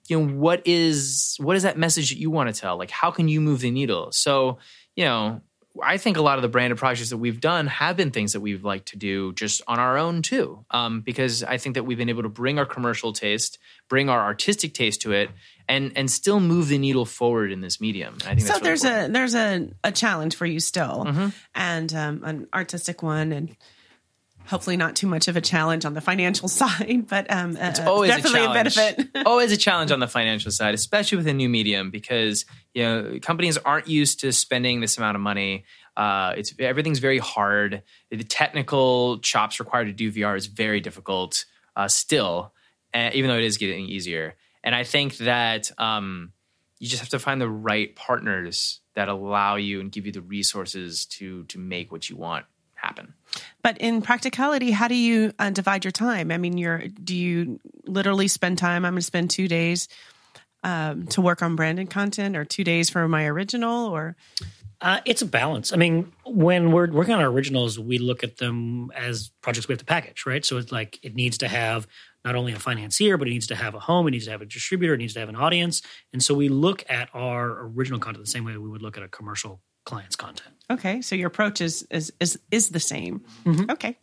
you 0.07 0.19
know, 0.19 0.33
what 0.33 0.61
is 0.65 1.35
what 1.39 1.55
is 1.55 1.63
that 1.63 1.77
message 1.77 2.09
that 2.09 2.17
you 2.17 2.31
want 2.31 2.53
to 2.53 2.59
tell? 2.59 2.77
Like 2.77 2.91
how 2.91 3.11
can 3.11 3.27
you 3.27 3.41
move 3.41 3.61
the 3.61 3.71
needle? 3.71 4.11
So, 4.11 4.57
you 4.95 5.05
know, 5.05 5.41
I 5.81 5.97
think 5.97 6.17
a 6.17 6.21
lot 6.21 6.37
of 6.37 6.41
the 6.41 6.47
branded 6.47 6.77
projects 6.77 7.09
that 7.09 7.17
we've 7.17 7.39
done 7.39 7.67
have 7.67 7.97
been 7.97 8.11
things 8.11 8.33
that 8.33 8.39
we've 8.39 8.63
liked 8.63 8.89
to 8.89 8.97
do 8.97 9.33
just 9.33 9.61
on 9.67 9.79
our 9.79 9.97
own 9.97 10.21
too, 10.21 10.65
um, 10.71 11.01
because 11.01 11.43
I 11.43 11.57
think 11.57 11.75
that 11.75 11.83
we've 11.83 11.97
been 11.97 12.09
able 12.09 12.23
to 12.23 12.29
bring 12.29 12.57
our 12.57 12.65
commercial 12.65 13.13
taste, 13.13 13.59
bring 13.89 14.09
our 14.09 14.19
artistic 14.19 14.73
taste 14.73 15.01
to 15.01 15.11
it, 15.11 15.29
and 15.67 15.91
and 15.95 16.09
still 16.09 16.39
move 16.39 16.69
the 16.69 16.77
needle 16.77 17.05
forward 17.05 17.51
in 17.51 17.61
this 17.61 17.79
medium. 17.79 18.17
I 18.25 18.35
think 18.35 18.41
so. 18.41 18.53
Really 18.53 18.63
there's 18.63 18.83
important. 18.83 19.09
a 19.09 19.13
there's 19.13 19.35
a, 19.35 19.69
a 19.83 19.91
challenge 19.91 20.35
for 20.35 20.45
you 20.45 20.59
still, 20.59 21.05
mm-hmm. 21.05 21.27
and 21.55 21.93
um, 21.93 22.23
an 22.23 22.47
artistic 22.53 23.03
one, 23.03 23.31
and 23.31 23.55
hopefully 24.47 24.77
not 24.77 24.95
too 24.95 25.07
much 25.07 25.27
of 25.27 25.35
a 25.35 25.41
challenge 25.41 25.85
on 25.85 25.93
the 25.93 26.01
financial 26.01 26.47
side, 26.47 27.05
but 27.07 27.31
um, 27.31 27.57
it's 27.57 27.79
always 27.79 28.11
definitely 28.11 28.41
a, 28.41 28.49
a 28.49 28.53
benefit. 28.53 29.09
always 29.25 29.51
a 29.51 29.57
challenge 29.57 29.91
on 29.91 29.99
the 29.99 30.07
financial 30.07 30.51
side, 30.51 30.73
especially 30.73 31.17
with 31.17 31.27
a 31.27 31.33
new 31.33 31.49
medium, 31.49 31.91
because 31.91 32.45
you 32.73 32.83
know 32.83 33.19
companies 33.21 33.57
aren't 33.57 33.87
used 33.87 34.21
to 34.21 34.31
spending 34.31 34.79
this 34.81 34.97
amount 34.97 35.15
of 35.15 35.21
money. 35.21 35.65
Uh, 35.95 36.33
it's 36.37 36.53
everything's 36.59 36.99
very 36.99 37.19
hard. 37.19 37.83
The 38.09 38.23
technical 38.23 39.19
chops 39.19 39.59
required 39.59 39.85
to 39.85 39.93
do 39.93 40.11
VR 40.11 40.37
is 40.37 40.47
very 40.47 40.79
difficult 40.79 41.45
uh, 41.75 41.87
still, 41.87 42.53
uh, 42.93 43.11
even 43.13 43.29
though 43.29 43.37
it 43.37 43.43
is 43.43 43.57
getting 43.57 43.85
easier. 43.85 44.35
And 44.63 44.75
I 44.75 44.83
think 44.83 45.17
that 45.17 45.71
um, 45.77 46.33
you 46.79 46.87
just 46.87 47.01
have 47.01 47.09
to 47.09 47.19
find 47.19 47.39
the 47.39 47.49
right 47.49 47.95
partners 47.95 48.81
that 48.95 49.07
allow 49.09 49.55
you 49.55 49.79
and 49.79 49.91
give 49.91 50.05
you 50.05 50.11
the 50.11 50.21
resources 50.21 51.05
to 51.05 51.43
to 51.45 51.59
make 51.59 51.91
what 51.91 52.09
you 52.09 52.15
want 52.15 52.45
happen. 52.77 53.13
But 53.61 53.77
in 53.79 54.01
practicality, 54.01 54.71
how 54.71 54.87
do 54.87 54.95
you 54.95 55.33
uh, 55.39 55.49
divide 55.49 55.83
your 55.83 55.91
time? 55.91 56.31
I 56.31 56.37
mean, 56.37 56.57
you're 56.57 56.87
do 56.87 57.15
you 57.15 57.59
literally 57.85 58.27
spend 58.27 58.57
time? 58.57 58.85
I'm 58.85 58.93
going 58.93 59.01
to 59.01 59.05
spend 59.05 59.29
two 59.29 59.47
days 59.47 59.87
um, 60.63 61.07
to 61.07 61.21
work 61.21 61.41
on 61.41 61.55
branded 61.55 61.89
content, 61.89 62.35
or 62.35 62.45
two 62.45 62.63
days 62.63 62.89
for 62.89 63.07
my 63.07 63.25
original, 63.25 63.87
or 63.87 64.15
uh, 64.81 64.99
it's 65.05 65.21
a 65.21 65.25
balance. 65.25 65.73
I 65.73 65.75
mean, 65.75 66.11
when 66.25 66.71
we're 66.71 66.91
working 66.91 67.13
on 67.13 67.19
our 67.19 67.27
originals, 67.27 67.79
we 67.79 67.97
look 67.97 68.23
at 68.23 68.37
them 68.37 68.91
as 68.95 69.31
projects 69.41 69.67
we 69.67 69.73
have 69.73 69.79
to 69.79 69.85
package, 69.85 70.25
right? 70.25 70.45
So 70.45 70.57
it's 70.57 70.71
like 70.71 70.99
it 71.03 71.15
needs 71.15 71.39
to 71.39 71.47
have 71.47 71.87
not 72.23 72.35
only 72.35 72.53
a 72.53 72.59
financier, 72.59 73.17
but 73.17 73.27
it 73.27 73.31
needs 73.31 73.47
to 73.47 73.55
have 73.55 73.73
a 73.73 73.79
home, 73.79 74.07
it 74.07 74.11
needs 74.11 74.25
to 74.25 74.31
have 74.31 74.41
a 74.41 74.45
distributor, 74.45 74.93
it 74.93 74.97
needs 74.97 75.13
to 75.13 75.19
have 75.19 75.29
an 75.29 75.35
audience. 75.35 75.81
And 76.13 76.21
so 76.21 76.35
we 76.35 76.49
look 76.49 76.83
at 76.89 77.09
our 77.13 77.67
original 77.67 77.99
content 77.99 78.23
the 78.23 78.29
same 78.29 78.43
way 78.43 78.55
we 78.57 78.69
would 78.69 78.81
look 78.81 78.97
at 78.97 79.03
a 79.03 79.07
commercial 79.07 79.61
client's 79.87 80.15
content. 80.15 80.53
Okay, 80.69 81.01
so 81.01 81.15
your 81.15 81.27
approach 81.27 81.61
is 81.61 81.87
is 81.89 82.11
is, 82.19 82.37
is 82.51 82.69
the 82.69 82.79
same. 82.79 83.23
Mm-hmm. 83.45 83.71
Okay. 83.71 83.97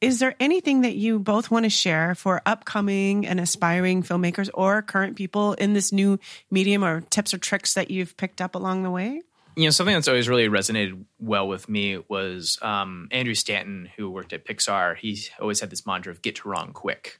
Is 0.00 0.20
there 0.20 0.34
anything 0.38 0.82
that 0.82 0.94
you 0.94 1.18
both 1.18 1.50
want 1.50 1.64
to 1.64 1.70
share 1.70 2.14
for 2.14 2.40
upcoming 2.46 3.26
and 3.26 3.40
aspiring 3.40 4.04
filmmakers 4.04 4.48
or 4.54 4.80
current 4.82 5.16
people 5.16 5.54
in 5.54 5.72
this 5.72 5.90
new 5.92 6.20
medium 6.52 6.84
or 6.84 7.00
tips 7.00 7.34
or 7.34 7.38
tricks 7.38 7.74
that 7.74 7.90
you've 7.90 8.16
picked 8.16 8.40
up 8.40 8.54
along 8.54 8.84
the 8.84 8.90
way? 8.90 9.22
you 9.58 9.64
know, 9.64 9.70
something 9.70 9.94
that's 9.94 10.06
always 10.06 10.28
really 10.28 10.48
resonated 10.48 11.04
well 11.18 11.48
with 11.48 11.68
me 11.68 11.98
was 12.08 12.60
um, 12.62 13.08
Andrew 13.10 13.34
Stanton, 13.34 13.90
who 13.96 14.08
worked 14.08 14.32
at 14.32 14.46
Pixar. 14.46 14.96
He 14.96 15.18
always 15.40 15.58
had 15.58 15.68
this 15.68 15.84
mantra 15.84 16.12
of 16.12 16.22
"get 16.22 16.36
to 16.36 16.48
wrong 16.48 16.72
quick." 16.72 17.18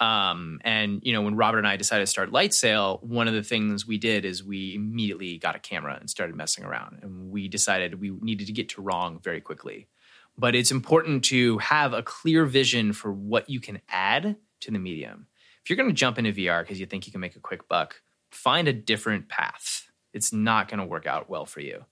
Um, 0.00 0.60
and 0.64 1.00
you 1.04 1.12
know, 1.12 1.22
when 1.22 1.36
Robert 1.36 1.58
and 1.58 1.66
I 1.66 1.76
decided 1.76 2.02
to 2.02 2.10
start 2.10 2.32
Lightsail, 2.32 3.02
one 3.02 3.28
of 3.28 3.34
the 3.34 3.42
things 3.42 3.86
we 3.86 3.98
did 3.98 4.24
is 4.24 4.42
we 4.42 4.74
immediately 4.74 5.38
got 5.38 5.54
a 5.54 5.60
camera 5.60 5.96
and 5.98 6.10
started 6.10 6.34
messing 6.36 6.64
around. 6.64 6.98
And 7.02 7.30
we 7.30 7.48
decided 7.48 8.00
we 8.00 8.10
needed 8.10 8.46
to 8.48 8.52
get 8.52 8.70
to 8.70 8.82
wrong 8.82 9.20
very 9.22 9.40
quickly. 9.40 9.88
But 10.36 10.56
it's 10.56 10.72
important 10.72 11.24
to 11.26 11.58
have 11.58 11.92
a 11.92 12.02
clear 12.02 12.44
vision 12.44 12.92
for 12.92 13.12
what 13.12 13.48
you 13.48 13.60
can 13.60 13.80
add 13.88 14.36
to 14.60 14.70
the 14.70 14.80
medium. 14.80 15.28
If 15.62 15.70
you're 15.70 15.76
going 15.76 15.88
to 15.88 15.94
jump 15.94 16.18
into 16.18 16.32
VR 16.32 16.62
because 16.62 16.80
you 16.80 16.86
think 16.86 17.06
you 17.06 17.12
can 17.12 17.20
make 17.20 17.36
a 17.36 17.40
quick 17.40 17.68
buck, 17.68 18.02
find 18.30 18.66
a 18.66 18.72
different 18.72 19.28
path. 19.28 19.90
It's 20.12 20.32
not 20.32 20.68
going 20.68 20.80
to 20.80 20.86
work 20.86 21.06
out 21.06 21.30
well 21.30 21.46
for 21.46 21.60
you. 21.60 21.84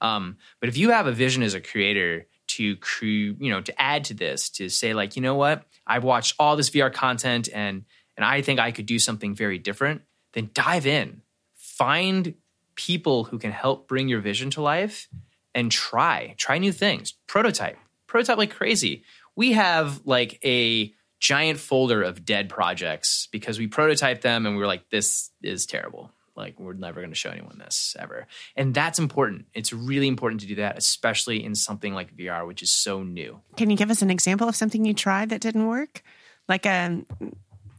Um, 0.00 0.38
but 0.60 0.68
if 0.68 0.78
you 0.78 0.90
have 0.90 1.06
a 1.06 1.12
vision 1.12 1.42
as 1.42 1.54
a 1.54 1.60
creator 1.60 2.26
to 2.56 2.76
create, 2.76 3.36
you 3.40 3.50
know, 3.50 3.60
to 3.60 3.80
add 3.80 4.04
to 4.04 4.14
this, 4.14 4.50
to 4.50 4.68
say 4.68 4.94
like, 4.94 5.16
you 5.16 5.22
know 5.22 5.34
what, 5.34 5.64
I've 5.86 6.04
watched 6.04 6.34
all 6.38 6.56
this 6.56 6.70
VR 6.70 6.92
content 6.92 7.48
and 7.52 7.84
and 8.16 8.24
I 8.24 8.42
think 8.42 8.60
I 8.60 8.70
could 8.70 8.86
do 8.86 8.98
something 8.98 9.34
very 9.34 9.58
different, 9.58 10.02
then 10.34 10.50
dive 10.52 10.86
in. 10.86 11.22
Find 11.54 12.34
people 12.74 13.24
who 13.24 13.38
can 13.38 13.50
help 13.50 13.88
bring 13.88 14.08
your 14.08 14.20
vision 14.20 14.50
to 14.50 14.62
life 14.62 15.08
and 15.54 15.70
try. 15.72 16.34
Try 16.36 16.58
new 16.58 16.72
things. 16.72 17.14
Prototype. 17.26 17.78
Prototype 18.06 18.38
like 18.38 18.50
crazy. 18.50 19.04
We 19.36 19.52
have 19.52 20.02
like 20.04 20.38
a 20.44 20.92
giant 21.18 21.58
folder 21.58 22.02
of 22.02 22.24
dead 22.24 22.48
projects 22.48 23.28
because 23.30 23.58
we 23.58 23.68
prototyped 23.68 24.22
them 24.22 24.46
and 24.46 24.54
we 24.54 24.60
were 24.60 24.66
like, 24.66 24.88
this 24.90 25.30
is 25.42 25.66
terrible. 25.66 26.12
Like, 26.40 26.58
we're 26.58 26.72
never 26.72 27.00
going 27.00 27.10
to 27.10 27.16
show 27.16 27.30
anyone 27.30 27.58
this 27.58 27.94
ever. 27.98 28.26
And 28.56 28.74
that's 28.74 28.98
important. 28.98 29.46
It's 29.54 29.72
really 29.72 30.08
important 30.08 30.40
to 30.40 30.46
do 30.46 30.56
that, 30.56 30.76
especially 30.76 31.44
in 31.44 31.54
something 31.54 31.94
like 31.94 32.16
VR, 32.16 32.46
which 32.46 32.62
is 32.62 32.72
so 32.72 33.02
new. 33.02 33.40
Can 33.56 33.70
you 33.70 33.76
give 33.76 33.90
us 33.90 34.02
an 34.02 34.10
example 34.10 34.48
of 34.48 34.56
something 34.56 34.84
you 34.84 34.94
tried 34.94 35.30
that 35.30 35.40
didn't 35.40 35.66
work? 35.66 36.02
Like 36.48 36.66
a 36.66 37.04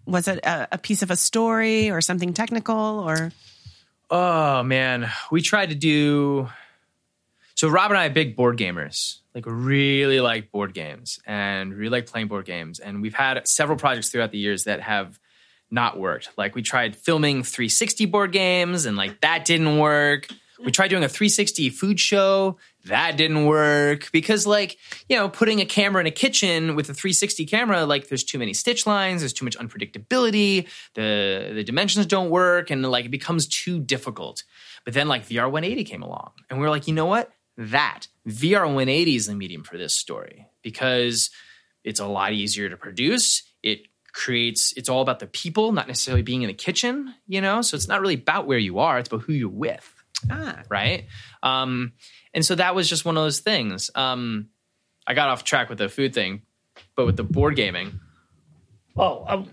was 0.05 0.27
it 0.27 0.39
a, 0.39 0.69
a 0.73 0.77
piece 0.77 1.03
of 1.03 1.11
a 1.11 1.15
story 1.15 1.91
or 1.91 2.01
something 2.01 2.33
technical 2.33 2.75
or 2.75 3.31
Oh 4.13 4.61
man, 4.61 5.09
we 5.31 5.41
tried 5.41 5.69
to 5.69 5.75
do. 5.75 6.49
So 7.55 7.69
Rob 7.69 7.91
and 7.91 7.97
I 7.97 8.07
are 8.07 8.09
big 8.09 8.35
board 8.35 8.57
gamers. 8.57 9.19
Like 9.33 9.45
really 9.47 10.19
like 10.19 10.51
board 10.51 10.73
games 10.73 11.19
and 11.25 11.73
really 11.73 11.99
like 12.01 12.07
playing 12.07 12.27
board 12.27 12.45
games. 12.45 12.79
And 12.79 13.01
we've 13.01 13.13
had 13.13 13.47
several 13.47 13.77
projects 13.77 14.09
throughout 14.09 14.31
the 14.31 14.37
years 14.37 14.65
that 14.65 14.81
have 14.81 15.17
not 15.71 15.97
worked. 15.97 16.29
Like 16.37 16.53
we 16.53 16.61
tried 16.61 16.95
filming 16.95 17.43
360 17.43 18.05
board 18.05 18.31
games 18.31 18.85
and 18.85 18.97
like 18.97 19.21
that 19.21 19.45
didn't 19.45 19.79
work. 19.79 20.27
We 20.63 20.71
tried 20.71 20.89
doing 20.89 21.03
a 21.03 21.09
360 21.09 21.69
food 21.71 21.99
show. 21.99 22.57
That 22.85 23.17
didn't 23.17 23.45
work 23.45 24.11
because, 24.11 24.45
like, 24.45 24.77
you 25.09 25.15
know, 25.15 25.29
putting 25.29 25.59
a 25.59 25.65
camera 25.65 26.01
in 26.01 26.07
a 26.07 26.11
kitchen 26.11 26.75
with 26.75 26.89
a 26.89 26.93
360 26.93 27.45
camera, 27.45 27.85
like, 27.85 28.09
there's 28.09 28.23
too 28.23 28.39
many 28.39 28.53
stitch 28.53 28.85
lines, 28.87 29.21
there's 29.21 29.33
too 29.33 29.45
much 29.45 29.57
unpredictability, 29.57 30.67
the 30.95 31.51
the 31.53 31.63
dimensions 31.63 32.05
don't 32.05 32.29
work, 32.29 32.69
and 32.69 32.83
like 32.89 33.05
it 33.05 33.11
becomes 33.11 33.47
too 33.47 33.79
difficult. 33.79 34.43
But 34.83 34.93
then, 34.93 35.07
like, 35.07 35.27
VR 35.27 35.49
180 35.49 35.83
came 35.83 36.01
along, 36.01 36.31
and 36.49 36.59
we 36.59 36.63
were 36.63 36.71
like, 36.71 36.87
you 36.87 36.93
know 36.93 37.05
what? 37.05 37.31
That 37.57 38.07
VR 38.27 38.65
180 38.65 39.15
is 39.15 39.27
the 39.27 39.35
medium 39.35 39.63
for 39.63 39.77
this 39.77 39.95
story 39.95 40.47
because 40.63 41.29
it's 41.83 41.99
a 41.99 42.07
lot 42.07 42.33
easier 42.33 42.69
to 42.69 42.77
produce. 42.77 43.43
It 43.61 43.87
creates 44.13 44.73
it's 44.75 44.89
all 44.89 45.01
about 45.01 45.19
the 45.19 45.27
people, 45.27 45.71
not 45.71 45.87
necessarily 45.87 46.21
being 46.21 46.41
in 46.41 46.47
the 46.47 46.53
kitchen, 46.53 47.13
you 47.27 47.41
know. 47.41 47.61
So 47.61 47.75
it's 47.75 47.87
not 47.87 48.01
really 48.01 48.15
about 48.15 48.47
where 48.47 48.57
you 48.57 48.79
are; 48.79 48.99
it's 48.99 49.09
about 49.09 49.23
who 49.23 49.33
you're 49.33 49.49
with 49.49 49.93
ah 50.29 50.61
right? 50.69 51.05
Um, 51.41 51.93
and 52.33 52.45
so 52.45 52.55
that 52.55 52.75
was 52.75 52.87
just 52.87 53.05
one 53.05 53.17
of 53.17 53.23
those 53.23 53.39
things. 53.39 53.89
Um, 53.95 54.49
I 55.07 55.13
got 55.13 55.29
off 55.29 55.43
track 55.43 55.69
with 55.69 55.77
the 55.77 55.89
food 55.89 56.13
thing, 56.13 56.43
but 56.95 57.05
with 57.05 57.17
the 57.17 57.23
board 57.23 57.55
gaming, 57.55 57.99
Oh, 58.97 59.25
I, 59.27 59.45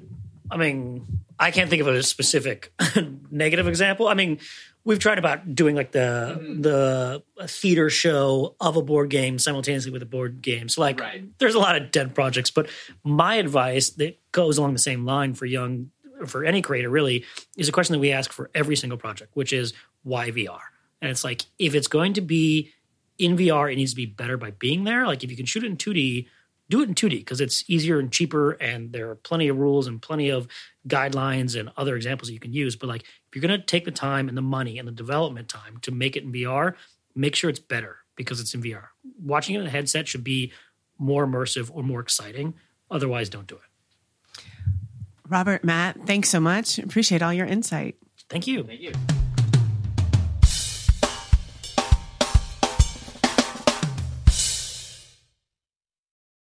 I 0.50 0.56
mean, 0.56 1.06
I 1.38 1.50
can't 1.50 1.70
think 1.70 1.80
of 1.80 1.88
a 1.88 2.02
specific 2.02 2.72
negative 3.30 3.68
example. 3.68 4.08
I 4.08 4.14
mean, 4.14 4.38
we've 4.84 4.98
tried 4.98 5.18
about 5.18 5.54
doing 5.54 5.76
like 5.76 5.92
the 5.92 6.38
mm-hmm. 6.40 6.62
the 6.62 7.22
theater 7.46 7.90
show 7.90 8.56
of 8.60 8.76
a 8.76 8.82
board 8.82 9.10
game 9.10 9.38
simultaneously 9.38 9.90
with 9.90 10.02
a 10.02 10.06
board 10.06 10.40
game. 10.42 10.68
So 10.68 10.80
like, 10.80 11.00
Right. 11.00 11.24
there's 11.38 11.54
a 11.54 11.58
lot 11.58 11.76
of 11.76 11.90
dead 11.90 12.14
projects. 12.14 12.50
But 12.50 12.68
my 13.04 13.36
advice 13.36 13.90
that 13.90 14.18
goes 14.32 14.58
along 14.58 14.72
the 14.72 14.78
same 14.78 15.04
line 15.04 15.34
for 15.34 15.46
young 15.46 15.90
for 16.26 16.44
any 16.44 16.62
creator 16.62 16.88
really 16.90 17.24
is 17.56 17.68
a 17.68 17.72
question 17.72 17.92
that 17.92 18.00
we 18.00 18.10
ask 18.12 18.32
for 18.32 18.50
every 18.54 18.76
single 18.76 18.98
project, 18.98 19.30
which 19.34 19.52
is 19.52 19.72
why 20.02 20.30
VR? 20.30 20.60
And 21.00 21.10
it's 21.10 21.24
like 21.24 21.42
if 21.58 21.74
it's 21.74 21.86
going 21.86 22.14
to 22.14 22.20
be 22.20 22.72
in 23.18 23.36
VR, 23.36 23.72
it 23.72 23.76
needs 23.76 23.92
to 23.92 23.96
be 23.96 24.06
better 24.06 24.36
by 24.36 24.50
being 24.52 24.84
there. 24.84 25.06
Like 25.06 25.22
if 25.22 25.30
you 25.30 25.36
can 25.36 25.46
shoot 25.46 25.64
it 25.64 25.66
in 25.66 25.76
2D, 25.76 26.26
do 26.70 26.82
it 26.82 26.88
in 26.88 26.94
2D 26.94 27.10
because 27.10 27.40
it's 27.40 27.64
easier 27.68 27.98
and 27.98 28.12
cheaper, 28.12 28.52
and 28.52 28.92
there 28.92 29.10
are 29.10 29.14
plenty 29.14 29.48
of 29.48 29.56
rules 29.56 29.86
and 29.86 30.02
plenty 30.02 30.28
of 30.28 30.46
guidelines 30.86 31.58
and 31.58 31.70
other 31.76 31.96
examples 31.96 32.28
that 32.28 32.34
you 32.34 32.40
can 32.40 32.52
use. 32.52 32.76
But 32.76 32.88
like 32.88 33.04
you're 33.38 33.48
going 33.48 33.60
to 33.60 33.64
take 33.64 33.84
the 33.84 33.92
time 33.92 34.28
and 34.28 34.36
the 34.36 34.42
money 34.42 34.78
and 34.78 34.88
the 34.88 34.92
development 34.92 35.48
time 35.48 35.78
to 35.82 35.92
make 35.92 36.16
it 36.16 36.24
in 36.24 36.32
VR, 36.32 36.74
make 37.14 37.36
sure 37.36 37.48
it's 37.48 37.60
better 37.60 37.98
because 38.16 38.40
it's 38.40 38.52
in 38.52 38.62
VR. 38.62 38.88
Watching 39.22 39.54
it 39.54 39.60
in 39.60 39.66
a 39.66 39.70
headset 39.70 40.08
should 40.08 40.24
be 40.24 40.52
more 40.98 41.24
immersive 41.26 41.70
or 41.72 41.82
more 41.84 42.00
exciting. 42.00 42.54
Otherwise, 42.90 43.28
don't 43.28 43.46
do 43.46 43.54
it. 43.54 44.42
Robert, 45.28 45.62
Matt, 45.62 46.04
thanks 46.06 46.30
so 46.30 46.40
much. 46.40 46.78
Appreciate 46.78 47.22
all 47.22 47.32
your 47.32 47.46
insight. 47.46 47.96
Thank 48.28 48.46
you. 48.46 48.64
thank 48.64 48.80
you. 48.80 48.92